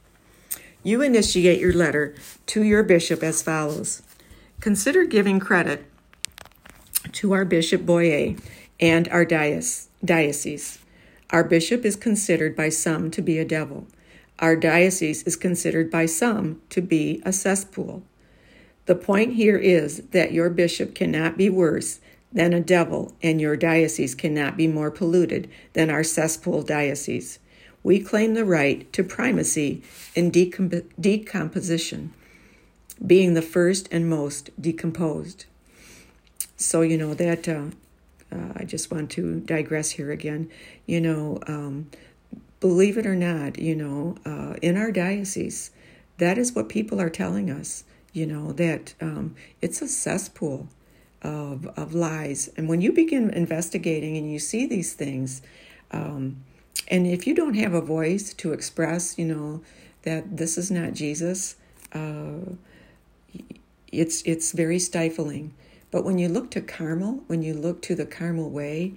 [0.82, 4.02] you initiate your letter to your bishop as follows
[4.64, 5.84] Consider giving credit
[7.12, 8.40] to our Bishop Boyea
[8.80, 10.78] and our diocese.
[11.28, 13.86] Our bishop is considered by some to be a devil.
[14.38, 18.02] Our diocese is considered by some to be a cesspool.
[18.86, 22.00] The point here is that your bishop cannot be worse
[22.32, 27.38] than a devil, and your diocese cannot be more polluted than our cesspool diocese
[27.84, 29.82] we claim the right to primacy
[30.16, 32.12] in decomp- decomposition,
[33.06, 35.44] being the first and most decomposed.
[36.56, 37.66] So, you know, that uh,
[38.32, 40.50] uh, I just want to digress here again.
[40.86, 41.90] You know, um,
[42.64, 45.70] believe it or not, you know, uh, in our diocese,
[46.16, 47.84] that is what people are telling us,
[48.14, 50.66] you know, that um, it's a cesspool
[51.20, 52.48] of, of lies.
[52.56, 55.42] And when you begin investigating and you see these things,
[55.90, 56.42] um,
[56.88, 59.60] and if you don't have a voice to express, you know,
[60.04, 61.56] that this is not Jesus,
[61.92, 62.54] uh,
[63.92, 65.52] it's it's very stifling.
[65.90, 68.94] But when you look to Carmel, when you look to the Carmel way,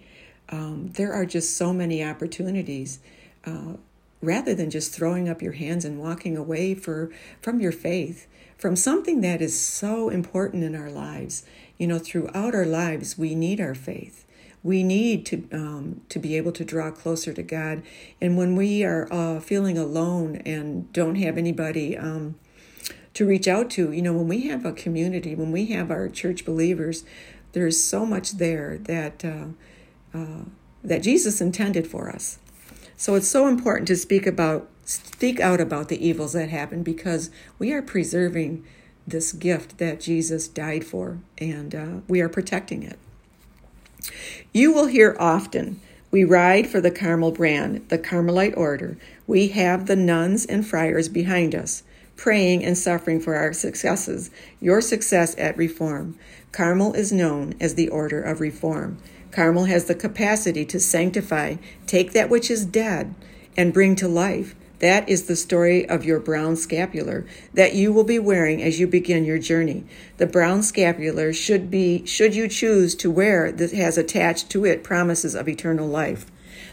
[0.47, 2.99] um, there are just so many opportunities.
[3.47, 3.77] Uh,
[4.21, 8.27] rather than just throwing up your hands and walking away for from your faith
[8.57, 11.43] from something that is so important in our lives.
[11.77, 14.25] You know throughout our lives we need our faith.
[14.63, 17.83] We need to um, to be able to draw closer to god.
[18.19, 22.35] And when we are uh, feeling alone and don't have anybody um,
[23.13, 26.07] to reach out to you know when we have a community when we have our
[26.07, 27.03] church believers
[27.53, 29.45] there's so much there that uh,
[30.13, 30.43] uh,
[30.83, 32.37] that jesus intended for us
[32.97, 37.29] so it's so important to speak about speak out about the evils that happen because
[37.59, 38.65] we are preserving
[39.05, 42.97] this gift that Jesus died for and uh, we are protecting it.
[44.53, 48.97] You will hear often, we ride for the Carmel brand, the Carmelite order.
[49.25, 51.83] We have the nuns and friars behind us,
[52.15, 54.31] praying and suffering for our successes,
[54.61, 56.17] your success at Reform.
[56.51, 58.97] Carmel is known as the Order of Reform.
[59.31, 61.55] Carmel has the capacity to sanctify,
[61.85, 63.13] take that which is dead,
[63.55, 64.55] and bring to life.
[64.79, 68.85] That is the story of your brown scapular that you will be wearing as you
[68.85, 69.85] begin your journey.
[70.17, 74.83] The brown scapular should be should you choose to wear that has attached to it
[74.83, 76.27] promises of eternal life.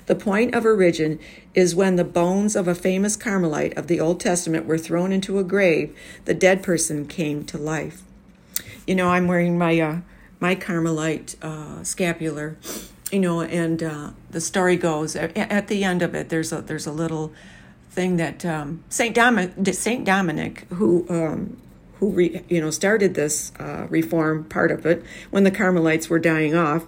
[0.07, 1.19] The point of origin
[1.55, 5.39] is when the bones of a famous Carmelite of the Old Testament were thrown into
[5.39, 5.97] a grave,
[6.27, 8.03] the dead person came to life.
[8.87, 10.01] You know, I'm wearing my uh,
[10.45, 12.59] my Carmelite uh, scapular,
[13.11, 16.29] you know, and uh, the story goes at, at, the end of it.
[16.29, 17.33] There's a there's a little
[17.89, 21.07] thing that um, Saint Dominic Saint Dominic who.
[21.09, 21.57] Um,
[22.01, 26.19] who re, you know started this uh, reform part of it when the Carmelites were
[26.19, 26.85] dying off?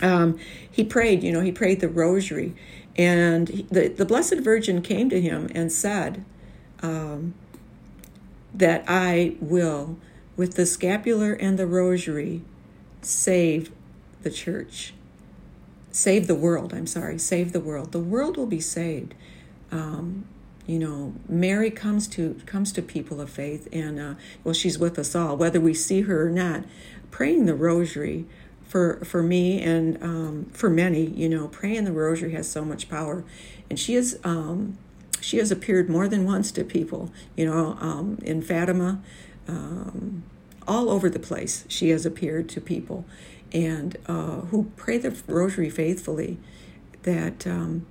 [0.00, 2.54] Um, he prayed, you know, he prayed the Rosary,
[2.96, 6.24] and he, the the Blessed Virgin came to him and said
[6.80, 7.34] um,
[8.54, 9.98] that I will,
[10.34, 12.42] with the scapular and the Rosary,
[13.02, 13.70] save
[14.22, 14.94] the church,
[15.90, 16.72] save the world.
[16.72, 17.92] I'm sorry, save the world.
[17.92, 19.14] The world will be saved.
[19.70, 20.24] Um,
[20.66, 24.98] you know, Mary comes to comes to people of faith, and uh, well, she's with
[24.98, 26.64] us all, whether we see her or not.
[27.10, 28.26] Praying the Rosary
[28.62, 32.88] for for me and um, for many, you know, praying the Rosary has so much
[32.88, 33.24] power,
[33.68, 34.18] and she is.
[34.24, 34.78] Um,
[35.20, 39.00] she has appeared more than once to people, you know, um, in Fatima,
[39.46, 40.24] um,
[40.66, 41.64] all over the place.
[41.68, 43.04] She has appeared to people
[43.52, 46.38] and uh, who pray the rosary faithfully
[47.02, 47.86] that, um,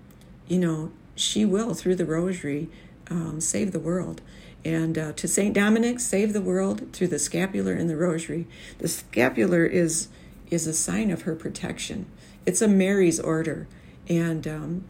[0.47, 2.69] you know, she will, through the rosary,
[3.09, 4.21] um, save the world.
[4.63, 5.53] And uh, to St.
[5.53, 8.47] Dominic, save the world through the scapular and the rosary.
[8.77, 10.07] The scapular is,
[10.49, 12.05] is a sign of her protection,
[12.45, 13.67] it's a Mary's order.
[14.09, 14.83] And, um,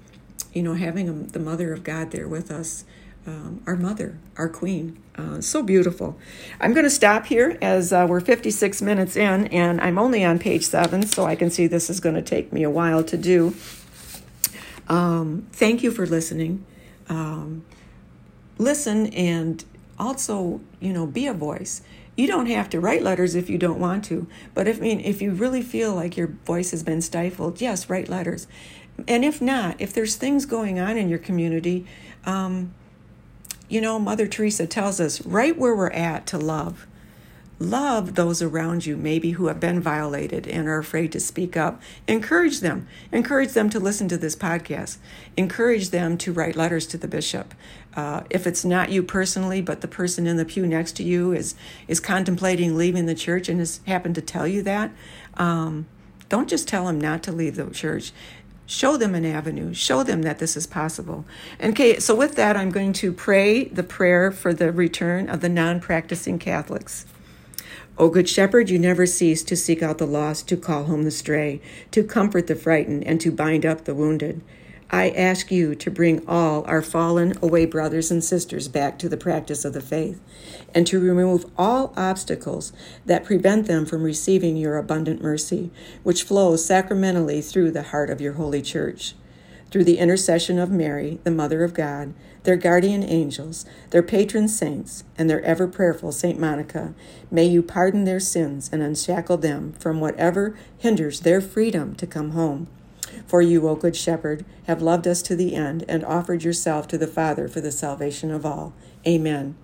[0.54, 2.86] you know, having a, the Mother of God there with us
[3.28, 4.98] um, our mother, our queen.
[5.16, 6.18] Uh, so beautiful.
[6.60, 10.40] I'm going to stop here as uh, we're 56 minutes in, and I'm only on
[10.40, 13.18] page seven, so I can see this is going to take me a while to
[13.18, 13.56] do.
[14.88, 16.66] Um, thank you for listening.
[17.10, 17.64] Um,
[18.58, 19.64] listen and
[20.00, 21.82] also, you know, be a voice.
[22.16, 25.00] You don't have to write letters if you don't want to, but if I mean
[25.00, 28.48] if you really feel like your voice has been stifled, yes, write letters.
[29.08, 31.86] And if not, if there's things going on in your community,
[32.26, 32.74] um,
[33.72, 36.88] you know, Mother Teresa tells us right where we're at to love.
[37.58, 41.80] Love those around you, maybe who have been violated and are afraid to speak up.
[42.08, 42.88] Encourage them.
[43.12, 44.98] Encourage them to listen to this podcast.
[45.38, 47.54] Encourage them to write letters to the bishop.
[47.96, 51.32] Uh, if it's not you personally, but the person in the pew next to you
[51.32, 51.56] is
[51.88, 54.92] is contemplating leaving the church and has happened to tell you that,
[55.36, 55.86] um,
[56.28, 58.12] don't just tell them not to leave the church.
[58.72, 59.74] Show them an avenue.
[59.74, 61.26] Show them that this is possible.
[61.62, 65.50] Okay, so with that, I'm going to pray the prayer for the return of the
[65.50, 67.06] non practicing Catholics.
[67.98, 71.12] O Good Shepherd, you never cease to seek out the lost, to call home the
[71.12, 71.60] stray,
[71.92, 74.40] to comfort the frightened, and to bind up the wounded.
[74.94, 79.16] I ask you to bring all our fallen away brothers and sisters back to the
[79.16, 80.20] practice of the faith,
[80.76, 82.74] and to remove all obstacles
[83.06, 85.72] that prevent them from receiving your abundant mercy,
[86.04, 89.16] which flows sacramentally through the heart of your holy church.
[89.72, 92.14] Through the intercession of Mary, the Mother of God,
[92.44, 96.94] their guardian angels, their patron saints, and their ever prayerful Saint Monica,
[97.30, 102.32] may you pardon their sins and unshackle them from whatever hinders their freedom to come
[102.32, 102.68] home.
[103.32, 106.98] For you, O Good Shepherd, have loved us to the end and offered yourself to
[106.98, 108.74] the Father for the salvation of all.
[109.08, 109.56] Amen.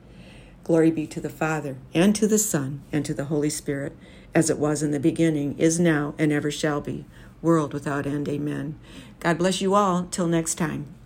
[0.64, 3.94] Glory be to the Father, and to the Son, and to the Holy Spirit,
[4.34, 7.04] as it was in the beginning, is now, and ever shall be,
[7.42, 8.30] world without end.
[8.30, 8.80] Amen.
[9.20, 10.08] God bless you all.
[10.12, 10.97] Till next time.